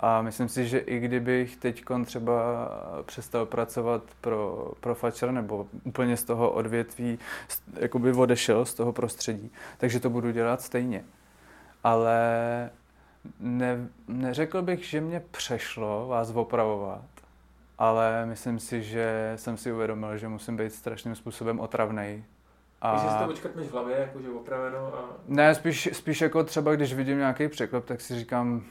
A 0.00 0.22
myslím 0.22 0.48
si, 0.48 0.68
že 0.68 0.78
i 0.78 1.00
kdybych 1.00 1.56
teď 1.56 1.84
třeba 2.04 2.68
přestal 3.02 3.46
pracovat 3.46 4.02
pro, 4.20 4.70
pro 4.80 4.94
Fatscher 4.94 5.30
nebo 5.30 5.66
úplně 5.84 6.16
z 6.16 6.24
toho 6.24 6.50
odvětví, 6.50 7.18
jakoby 7.76 8.12
odešel 8.12 8.64
z 8.64 8.74
toho 8.74 8.92
prostředí, 8.92 9.52
takže 9.78 10.00
to 10.00 10.10
budu 10.10 10.30
dělat 10.30 10.62
stejně. 10.62 11.04
Ale 11.84 12.20
ne, 13.40 13.88
neřekl 14.08 14.62
bych, 14.62 14.84
že 14.84 15.00
mě 15.00 15.22
přešlo 15.30 16.08
vás 16.08 16.30
opravovat, 16.30 17.04
ale 17.78 18.26
myslím 18.26 18.58
si, 18.58 18.82
že 18.82 19.32
jsem 19.36 19.56
si 19.56 19.72
uvědomil, 19.72 20.18
že 20.18 20.28
musím 20.28 20.56
být 20.56 20.74
strašným 20.74 21.14
způsobem 21.14 21.60
otravný 21.60 22.24
a... 22.82 22.98
Když 22.98 23.12
si 23.12 23.18
to 23.18 23.30
očkrtneš 23.30 23.66
v 23.66 23.72
hlavě, 23.72 23.96
jakože 23.98 24.28
opraveno 24.28 24.94
a... 24.94 25.16
Ne, 25.28 25.54
spíš, 25.54 25.88
spíš 25.92 26.20
jako 26.20 26.44
třeba, 26.44 26.74
když 26.74 26.94
vidím 26.94 27.18
nějaký 27.18 27.48
překlep, 27.48 27.84
tak 27.84 28.00
si 28.00 28.18
říkám, 28.18 28.62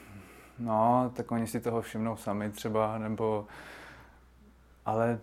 no, 0.60 1.12
tak 1.16 1.32
oni 1.32 1.48
si 1.48 1.60
toho 1.60 1.82
všimnou 1.82 2.18
sami 2.18 2.50
třeba, 2.50 2.98
nebo... 2.98 3.46
Ale 4.86 5.20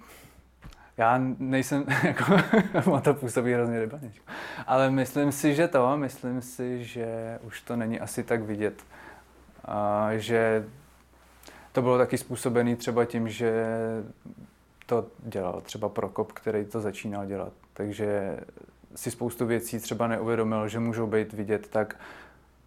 já 0.96 1.20
nejsem, 1.38 1.84
jako, 2.02 2.24
má 2.90 3.00
to 3.00 3.14
působí 3.14 3.52
hrozně 3.52 3.80
rybaněč. 3.80 4.22
Ale 4.66 4.90
myslím 4.90 5.32
si, 5.32 5.54
že 5.54 5.68
to, 5.68 5.96
myslím 5.96 6.42
si, 6.42 6.84
že 6.84 7.38
už 7.42 7.60
to 7.60 7.76
není 7.76 8.00
asi 8.00 8.22
tak 8.22 8.42
vidět. 8.42 8.82
A 9.64 10.08
že 10.16 10.68
to 11.72 11.82
bylo 11.82 11.98
taky 11.98 12.18
způsobený 12.18 12.76
třeba 12.76 13.04
tím, 13.04 13.28
že 13.28 13.66
to 14.86 15.06
dělal 15.18 15.60
třeba 15.60 15.88
Prokop, 15.88 16.32
který 16.32 16.64
to 16.64 16.80
začínal 16.80 17.26
dělat. 17.26 17.52
Takže 17.72 18.40
si 18.96 19.10
spoustu 19.10 19.46
věcí 19.46 19.78
třeba 19.78 20.06
neuvědomil, 20.06 20.68
že 20.68 20.78
můžou 20.78 21.06
být 21.06 21.32
vidět, 21.32 21.68
tak 21.68 21.96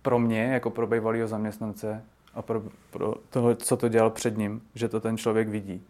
pro 0.02 0.20
mě, 0.20 0.44
jako 0.44 0.70
pro 0.70 0.88
bývalého 0.88 1.28
zaměstnance 1.28 2.04
a 2.34 2.42
pro, 2.42 2.64
pro 2.92 3.16
toho, 3.30 3.56
co 3.56 3.78
to 3.78 3.90
dělal 3.90 4.10
před 4.10 4.38
ním, 4.38 4.62
že 4.76 4.90
to 4.90 5.00
ten 5.00 5.18
člověk 5.18 5.48
vidí. 5.48 5.84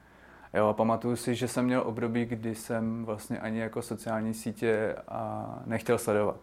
Jo, 0.53 0.67
a 0.67 0.73
pamatuju 0.73 1.15
si, 1.15 1.35
že 1.35 1.47
jsem 1.47 1.65
měl 1.65 1.81
období, 1.85 2.25
kdy 2.25 2.55
jsem 2.55 3.05
vlastně 3.05 3.39
ani 3.39 3.59
jako 3.59 3.81
sociální 3.81 4.33
sítě 4.33 4.95
a 5.07 5.53
nechtěl 5.65 5.97
sledovat. 5.97 6.35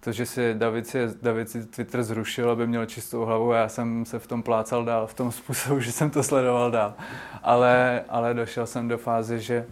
To, 0.00 0.12
že 0.12 0.26
si 0.26 0.54
David, 0.54 0.86
si 0.86 0.98
David 1.22 1.50
si 1.50 1.66
Twitter 1.66 2.02
zrušil, 2.02 2.50
aby 2.50 2.66
měl 2.66 2.86
čistou 2.86 3.24
hlavu 3.24 3.52
a 3.52 3.56
já 3.56 3.68
jsem 3.68 4.04
se 4.04 4.18
v 4.18 4.26
tom 4.26 4.42
plácal 4.42 4.84
dál, 4.84 5.06
v 5.06 5.14
tom 5.14 5.32
způsobu, 5.32 5.80
že 5.80 5.92
jsem 5.92 6.10
to 6.10 6.22
sledoval 6.22 6.70
dál. 6.70 6.94
Ale, 7.42 8.04
ale 8.08 8.34
došel 8.34 8.66
jsem 8.66 8.88
do 8.88 8.98
fáze, 8.98 9.38
že 9.38 9.66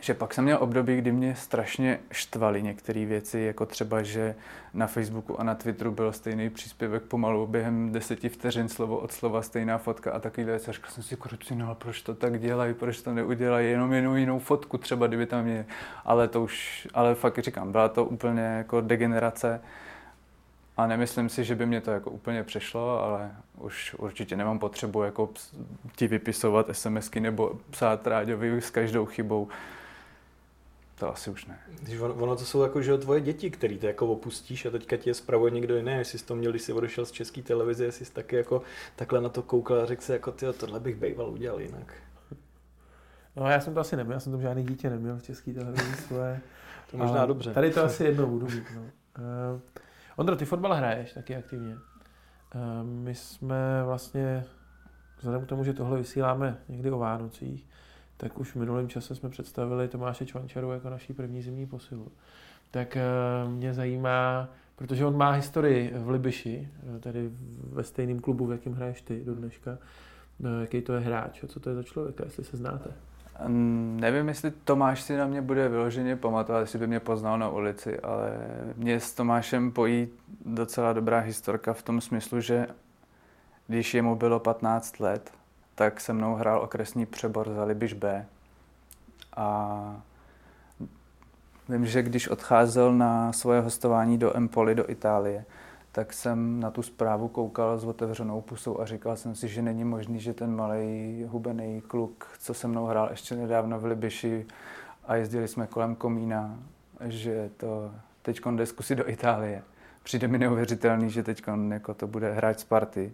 že 0.00 0.14
pak 0.14 0.34
jsem 0.34 0.44
měl 0.44 0.58
období, 0.60 0.96
kdy 0.96 1.12
mě 1.12 1.36
strašně 1.36 1.98
štvaly 2.12 2.62
některé 2.62 3.04
věci, 3.06 3.40
jako 3.40 3.66
třeba, 3.66 4.02
že 4.02 4.34
na 4.74 4.86
Facebooku 4.86 5.40
a 5.40 5.44
na 5.44 5.54
Twitteru 5.54 5.90
byl 5.90 6.12
stejný 6.12 6.50
příspěvek 6.50 7.02
pomalu 7.02 7.46
během 7.46 7.92
deseti 7.92 8.28
vteřin 8.28 8.68
slovo 8.68 8.98
od 8.98 9.12
slova, 9.12 9.42
stejná 9.42 9.78
fotka 9.78 10.12
a 10.12 10.18
takový 10.18 10.44
věc. 10.44 10.68
A 10.68 10.72
jsem 10.88 11.02
si, 11.02 11.16
krucinál, 11.16 11.74
proč 11.74 12.02
to 12.02 12.14
tak 12.14 12.40
dělají, 12.40 12.74
proč 12.74 13.00
to 13.00 13.14
neudělají, 13.14 13.70
jenom 13.70 13.92
jinou 13.92 14.14
jinou 14.14 14.38
fotku 14.38 14.78
třeba, 14.78 15.06
kdyby 15.06 15.26
tam 15.26 15.44
mě... 15.44 15.66
Ale 16.04 16.28
to 16.28 16.42
už, 16.42 16.88
ale 16.94 17.14
fakt 17.14 17.38
říkám, 17.38 17.72
byla 17.72 17.88
to 17.88 18.04
úplně 18.04 18.42
jako 18.42 18.80
degenerace. 18.80 19.60
A 20.76 20.86
nemyslím 20.86 21.28
si, 21.28 21.44
že 21.44 21.54
by 21.54 21.66
mě 21.66 21.80
to 21.80 21.90
jako 21.90 22.10
úplně 22.10 22.42
přešlo, 22.42 23.04
ale 23.04 23.30
už 23.58 23.94
určitě 23.98 24.36
nemám 24.36 24.58
potřebu 24.58 25.02
jako 25.02 25.30
ti 25.96 26.06
vypisovat 26.08 26.66
SMSky 26.72 27.20
nebo 27.20 27.58
psát 27.70 28.06
Ráďovi 28.06 28.60
s 28.60 28.70
každou 28.70 29.06
chybou. 29.06 29.48
To 31.00 31.12
asi 31.12 31.30
už 31.30 31.46
ne. 31.46 31.58
Když 31.82 32.00
ono, 32.00 32.14
ono 32.14 32.36
to 32.36 32.44
jsou 32.44 32.62
jako, 32.62 32.82
že 32.82 32.98
tvoje 32.98 33.20
děti, 33.20 33.50
který 33.50 33.78
ty 33.78 33.86
jako 33.86 34.06
opustíš 34.06 34.66
a 34.66 34.70
teďka 34.70 34.96
ti 34.96 35.10
je 35.10 35.14
spravuje 35.14 35.50
někdo 35.50 35.76
jiný. 35.76 35.92
Jestli 35.92 36.18
jsi 36.18 36.26
to 36.26 36.36
měl, 36.36 36.50
když 36.50 36.62
jsi 36.62 36.72
odešel 36.72 37.06
z 37.06 37.10
české 37.10 37.42
televize, 37.42 37.84
jestli 37.84 38.04
jsi 38.04 38.12
taky 38.12 38.36
jako 38.36 38.62
takhle 38.96 39.20
na 39.20 39.28
to 39.28 39.42
koukal 39.42 39.80
a 39.80 39.86
řekl 39.86 40.02
si, 40.02 40.12
jako 40.12 40.32
ty, 40.32 40.46
tohle 40.58 40.80
bych 40.80 40.96
bejval 40.96 41.30
udělal 41.30 41.60
jinak. 41.60 41.94
No 43.36 43.50
já 43.50 43.60
jsem 43.60 43.74
to 43.74 43.80
asi 43.80 43.96
neměl, 43.96 44.14
já 44.14 44.20
jsem 44.20 44.32
tam 44.32 44.42
žádný 44.42 44.66
dítě 44.66 44.90
neměl 44.90 45.16
v 45.16 45.22
české 45.22 45.52
televizi 45.52 45.96
svoje. 45.96 46.40
To 46.90 46.96
možná 46.96 47.26
dobře. 47.26 47.52
Tady 47.54 47.70
to 47.70 47.84
asi 47.84 48.04
jednou 48.04 48.26
budu 48.26 48.46
mít. 48.46 48.64
No. 48.74 48.82
Uh, 48.82 49.60
Ondro, 50.16 50.36
ty 50.36 50.44
fotbal 50.44 50.74
hraješ 50.74 51.12
taky 51.12 51.36
aktivně. 51.36 51.74
Uh, 51.74 51.80
my 52.84 53.14
jsme 53.14 53.82
vlastně, 53.84 54.44
vzhledem 55.18 55.44
k 55.44 55.48
tomu, 55.48 55.64
že 55.64 55.72
tohle 55.72 55.98
vysíláme 55.98 56.58
někdy 56.68 56.90
o 56.90 56.98
Vánocích, 56.98 57.66
tak 58.20 58.38
už 58.38 58.52
v 58.52 58.56
minulém 58.56 58.88
čase 58.88 59.14
jsme 59.14 59.28
představili 59.28 59.88
Tomáše 59.88 60.26
Čvančaru 60.26 60.72
jako 60.72 60.90
naší 60.90 61.12
první 61.12 61.42
zimní 61.42 61.66
posilu. 61.66 62.12
Tak 62.70 62.96
uh, 63.44 63.52
mě 63.52 63.74
zajímá, 63.74 64.48
protože 64.76 65.06
on 65.06 65.16
má 65.16 65.30
historii 65.30 65.92
v 65.96 66.10
Libiši, 66.10 66.68
tedy 67.00 67.30
ve 67.72 67.84
stejném 67.84 68.20
klubu, 68.20 68.46
v 68.46 68.52
jakém 68.52 68.72
hraješ 68.72 69.02
ty 69.02 69.24
do 69.24 69.34
dneška, 69.34 69.78
jaký 70.60 70.82
to 70.82 70.92
je 70.92 71.00
hráč 71.00 71.44
co 71.46 71.60
to 71.60 71.68
je 71.68 71.74
za 71.74 71.82
člověka, 71.82 72.24
jestli 72.24 72.44
se 72.44 72.56
znáte. 72.56 72.90
Nevím, 74.00 74.28
jestli 74.28 74.50
Tomáš 74.50 75.02
si 75.02 75.16
na 75.16 75.26
mě 75.26 75.42
bude 75.42 75.68
vyloženě 75.68 76.16
pamatovat, 76.16 76.60
jestli 76.60 76.78
by 76.78 76.86
mě 76.86 77.00
poznal 77.00 77.38
na 77.38 77.48
ulici, 77.48 78.00
ale 78.00 78.38
mě 78.76 79.00
s 79.00 79.14
Tomášem 79.14 79.72
pojí 79.72 80.08
docela 80.46 80.92
dobrá 80.92 81.18
historka 81.18 81.72
v 81.72 81.82
tom 81.82 82.00
smyslu, 82.00 82.40
že 82.40 82.66
když 83.66 83.94
jemu 83.94 84.16
bylo 84.16 84.40
15 84.40 85.00
let, 85.00 85.32
tak 85.80 86.00
se 86.00 86.12
mnou 86.12 86.34
hrál 86.34 86.62
okresní 86.62 87.06
přebor 87.06 87.50
za 87.50 87.64
Libiš 87.64 87.92
B. 87.92 88.26
A 89.36 90.02
vím, 91.68 91.86
že 91.86 92.02
když 92.02 92.28
odcházel 92.28 92.92
na 92.92 93.32
svoje 93.32 93.60
hostování 93.60 94.18
do 94.18 94.36
Empoli, 94.36 94.74
do 94.74 94.90
Itálie, 94.90 95.44
tak 95.92 96.12
jsem 96.12 96.60
na 96.60 96.70
tu 96.70 96.82
zprávu 96.82 97.28
koukal 97.28 97.78
s 97.78 97.84
otevřenou 97.84 98.40
pusou 98.40 98.80
a 98.80 98.86
říkal 98.86 99.16
jsem 99.16 99.34
si, 99.34 99.48
že 99.48 99.62
není 99.62 99.84
možný, 99.84 100.20
že 100.20 100.34
ten 100.34 100.56
malý 100.56 101.24
hubený 101.28 101.80
kluk, 101.80 102.28
co 102.38 102.54
se 102.54 102.68
mnou 102.68 102.86
hrál 102.86 103.08
ještě 103.10 103.36
nedávno 103.36 103.80
v 103.80 103.84
Libiši 103.84 104.46
a 105.04 105.16
jezdili 105.16 105.48
jsme 105.48 105.66
kolem 105.66 105.94
komína, 105.94 106.58
že 107.04 107.50
to 107.56 107.92
teď 108.22 108.40
jde 108.50 108.66
zkusit 108.66 108.94
do 108.94 109.08
Itálie. 109.08 109.62
Přijde 110.02 110.28
mi 110.28 110.38
neuvěřitelný, 110.38 111.10
že 111.10 111.22
teď 111.22 111.42
jako 111.68 111.94
to 111.94 112.06
bude 112.06 112.32
hráč 112.32 112.58
Sparty, 112.58 113.12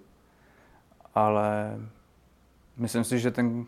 ale 1.15 1.79
myslím 2.77 3.05
si, 3.05 3.19
že 3.19 3.31
ten 3.31 3.67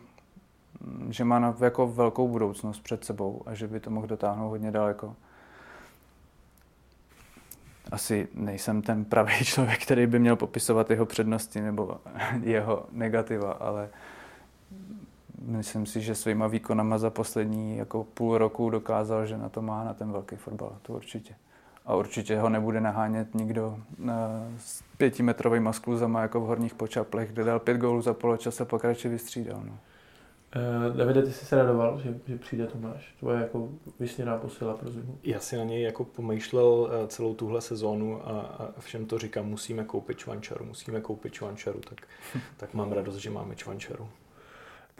že 1.09 1.23
má 1.23 1.39
na, 1.39 1.55
jako 1.61 1.87
velkou 1.87 2.27
budoucnost 2.27 2.79
před 2.79 3.05
sebou 3.05 3.41
a 3.45 3.55
že 3.55 3.67
by 3.67 3.79
to 3.79 3.89
mohl 3.89 4.07
dotáhnout 4.07 4.49
hodně 4.49 4.71
daleko 4.71 5.15
asi 7.91 8.27
nejsem 8.33 8.81
ten 8.81 9.05
pravý 9.05 9.33
člověk, 9.43 9.83
který 9.83 10.07
by 10.07 10.19
měl 10.19 10.35
popisovat 10.35 10.89
jeho 10.89 11.05
přednosti 11.05 11.61
nebo 11.61 11.97
jeho 12.43 12.85
negativa, 12.91 13.51
ale 13.51 13.89
myslím 15.41 15.85
si, 15.85 16.01
že 16.01 16.15
svýma 16.15 16.47
výkonama 16.47 16.97
za 16.97 17.09
poslední 17.09 17.77
jako 17.77 18.03
půl 18.03 18.37
roku 18.37 18.69
dokázal, 18.69 19.25
že 19.25 19.37
na 19.37 19.49
to 19.49 19.61
má 19.61 19.83
na 19.83 19.93
ten 19.93 20.11
velký 20.11 20.35
fotbal, 20.35 20.77
to 20.81 20.93
určitě. 20.93 21.35
A 21.89 21.95
určitě 21.95 22.39
ho 22.39 22.49
nebude 22.49 22.81
nahánět 22.81 23.35
nikdo 23.35 23.77
s 24.57 24.83
pětimetrovými 24.97 25.69
skluzama 25.71 26.21
jako 26.21 26.41
v 26.41 26.43
horních 26.43 26.75
počaplech, 26.75 27.31
kde 27.31 27.43
dal 27.43 27.59
pět 27.59 27.77
gólů 27.77 28.01
za 28.01 28.13
poločas 28.13 28.61
a 28.61 28.65
pokračuje 28.65 29.11
vystřídal. 29.11 29.61
No. 29.65 29.79
Uh, 30.89 30.97
Davide, 30.97 31.21
ty 31.21 31.31
jsi 31.31 31.45
se 31.45 31.55
radoval, 31.55 31.99
že, 32.03 32.19
že 32.27 32.37
přijde 32.37 32.67
Tomáš, 32.67 33.15
tvoje 33.19 33.41
jako 33.41 33.69
vysněná 33.99 34.37
posila 34.37 34.77
pro 34.77 34.91
zimu? 34.91 35.17
Já 35.23 35.39
si 35.39 35.57
na 35.57 35.63
něj 35.63 35.81
jako 35.81 36.03
pomýšlel 36.03 36.91
eh, 36.91 37.07
celou 37.07 37.33
tuhle 37.33 37.61
sezónu 37.61 38.27
a, 38.27 38.31
a 38.41 38.79
všem 38.79 39.05
to 39.05 39.17
říkám, 39.17 39.45
musíme 39.45 39.83
koupit 39.83 40.17
čvančaru, 40.17 40.65
musíme 40.65 41.01
koupit 41.01 41.33
čvančaru, 41.33 41.79
tak, 41.79 42.01
tak 42.57 42.73
mám 42.73 42.91
radost, 42.91 43.15
že 43.15 43.29
máme 43.29 43.55
čvančaru. 43.55 44.09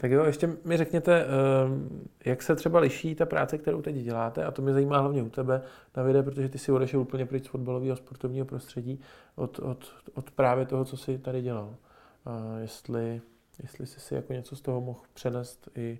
Tak 0.00 0.10
jo, 0.10 0.24
ještě 0.24 0.56
mi 0.64 0.76
řekněte, 0.76 1.24
ehm, 1.24 2.08
jak 2.24 2.42
se 2.42 2.56
třeba 2.56 2.80
liší 2.80 3.14
ta 3.14 3.26
práce, 3.26 3.58
kterou 3.58 3.82
teď 3.82 3.96
děláte, 3.96 4.44
a 4.44 4.50
to 4.50 4.62
mě 4.62 4.72
zajímá 4.72 4.98
hlavně 4.98 5.22
u 5.22 5.30
tebe, 5.30 5.62
Davide, 5.94 6.22
protože 6.22 6.48
ty 6.48 6.58
si 6.58 6.72
odešel 6.72 7.00
úplně 7.00 7.26
pryč 7.26 7.44
z 7.44 7.48
fotbalového 7.48 7.96
sportovního 7.96 8.46
prostředí 8.46 9.00
od, 9.34 9.58
od, 9.58 9.94
od 10.14 10.30
právě 10.30 10.66
toho, 10.66 10.84
co 10.84 10.96
jsi 10.96 11.18
tady 11.18 11.42
dělal. 11.42 11.76
A 12.24 12.58
jestli 12.58 13.20
jestli 13.62 13.86
jsi 13.86 14.00
si 14.00 14.14
jako 14.14 14.32
něco 14.32 14.56
z 14.56 14.60
toho 14.60 14.80
mohl 14.80 15.00
přenést 15.14 15.68
i, 15.74 15.98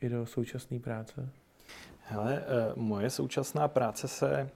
i 0.00 0.08
do 0.08 0.26
současné 0.26 0.80
práce. 0.80 1.28
Hele, 2.00 2.44
eh, 2.46 2.72
moje 2.76 3.10
současná 3.10 3.68
práce 3.68 4.08
se, 4.08 4.50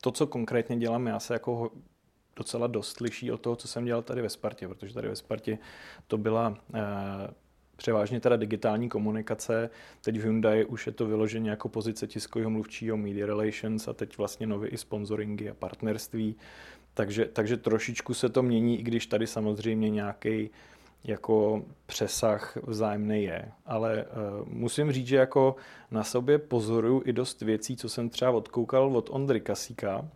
to, 0.00 0.10
co 0.10 0.26
konkrétně 0.26 0.76
dělám, 0.76 1.06
já 1.06 1.20
se 1.20 1.34
jako 1.34 1.70
docela 2.36 2.66
dost 2.66 3.00
liší 3.00 3.32
od 3.32 3.40
toho, 3.40 3.56
co 3.56 3.68
jsem 3.68 3.84
dělal 3.84 4.02
tady 4.02 4.22
ve 4.22 4.28
Spartě, 4.28 4.68
protože 4.68 4.94
tady 4.94 5.08
ve 5.08 5.16
Spartě 5.16 5.58
to 6.06 6.18
byla 6.18 6.58
eh, 6.74 6.80
převážně 7.82 8.20
teda 8.20 8.36
digitální 8.36 8.88
komunikace. 8.88 9.70
Teď 10.04 10.18
v 10.18 10.22
Hyundai 10.22 10.64
už 10.64 10.86
je 10.86 10.92
to 10.92 11.06
vyloženě 11.06 11.50
jako 11.50 11.68
pozice 11.68 12.06
tiskového 12.06 12.50
mluvčího 12.50 12.96
Media 12.96 13.26
Relations 13.26 13.88
a 13.88 13.92
teď 13.92 14.18
vlastně 14.18 14.46
nově 14.46 14.70
i 14.70 14.78
sponsoringy 14.78 15.50
a 15.50 15.54
partnerství. 15.54 16.36
Takže, 16.94 17.24
takže 17.24 17.56
trošičku 17.56 18.14
se 18.14 18.28
to 18.28 18.42
mění, 18.42 18.80
i 18.80 18.82
když 18.82 19.06
tady 19.06 19.26
samozřejmě 19.26 19.90
nějaký 19.90 20.50
jako 21.04 21.64
přesah 21.86 22.56
vzájemný 22.62 23.24
je. 23.24 23.48
Ale 23.66 24.04
uh, 24.04 24.48
musím 24.48 24.92
říct, 24.92 25.06
že 25.06 25.16
jako 25.16 25.56
na 25.90 26.04
sobě 26.04 26.38
pozoruju 26.38 27.02
i 27.04 27.12
dost 27.12 27.42
věcí, 27.42 27.76
co 27.76 27.88
jsem 27.88 28.08
třeba 28.08 28.30
odkoukal 28.30 28.96
od 28.96 29.10
Ondry 29.10 29.40
Kasíka. 29.40 30.08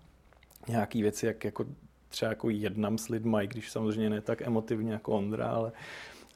Nějaký 0.69 1.03
věci, 1.03 1.27
jak 1.27 1.45
jako 1.45 1.65
třeba 2.09 2.29
jako 2.29 2.51
jednám 2.51 2.99
s 2.99 3.09
lidmi, 3.09 3.39
když 3.47 3.71
samozřejmě 3.71 4.11
ne 4.11 4.21
tak 4.21 4.43
emotivně 4.43 4.93
jako 4.93 5.13
Ondra, 5.13 5.49
ale, 5.49 5.73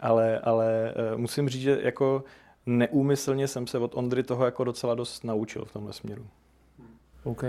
ale, 0.00 0.38
ale 0.38 0.94
uh, 1.12 1.18
musím 1.18 1.48
říct, 1.48 1.62
že 1.62 1.78
jako 1.82 2.24
neúmyslně 2.66 3.48
jsem 3.48 3.66
se 3.66 3.78
od 3.78 3.94
Ondry 3.94 4.22
toho 4.22 4.44
jako 4.44 4.64
docela 4.64 4.94
dost 4.94 5.24
naučil 5.24 5.64
v 5.64 5.72
tomhle 5.72 5.92
směru. 5.92 6.26
OK. 7.24 7.44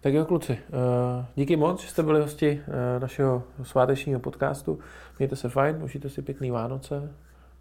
Tak 0.00 0.14
jo, 0.14 0.24
kluci, 0.24 0.52
eh, 0.52 1.26
díky 1.36 1.56
moc, 1.56 1.82
že 1.82 1.88
jste 1.88 2.02
byli 2.02 2.20
hosti 2.20 2.60
eh, 2.66 3.00
našeho 3.00 3.42
svátečního 3.62 4.20
podcastu. 4.20 4.78
Mějte 5.18 5.36
se 5.36 5.48
fajn, 5.48 5.82
užijte 5.82 6.08
si 6.08 6.22
pěkný 6.22 6.50
Vánoce 6.50 7.14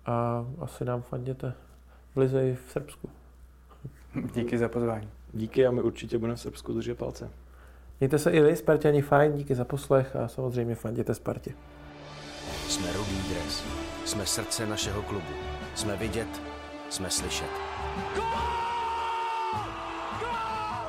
a 0.06 0.46
asi 0.60 0.86
nám 0.86 1.02
fanděte 1.02 1.54
v 2.16 2.18
Lize 2.18 2.50
i 2.50 2.56
v 2.56 2.72
Srbsku. 2.72 3.10
Díky 4.34 4.58
za 4.58 4.70
pozvání. 4.70 5.10
Díky 5.34 5.68
a 5.68 5.72
my 5.72 5.82
určitě 5.82 6.18
budeme 6.18 6.36
v 6.36 6.42
Srbsku 6.42 6.74
držet 6.74 6.98
palce. 6.98 7.30
Mějte 8.00 8.20
se 8.20 8.32
i 8.32 8.42
vy, 8.42 8.56
Spartani, 8.56 9.02
fajn, 9.02 9.34
díky 9.34 9.56
za 9.56 9.66
poslech 9.66 10.16
a 10.16 10.28
samozřejmě 10.28 10.76
fanděte 10.76 11.14
Spartě. 11.14 11.52
Jsme 12.68 12.94
Rudý 12.94 13.30
dres. 13.30 13.64
Jsme 14.10 14.26
srdce 14.26 14.66
našeho 14.66 15.02
klubu. 15.02 15.34
Jsme 15.76 15.96
vidět, 15.96 16.42
jsme 16.90 17.10
slyšet. 17.10 17.50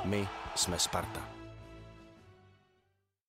My 0.05 0.29
jsme 0.55 0.79
Sparta. 0.79 1.40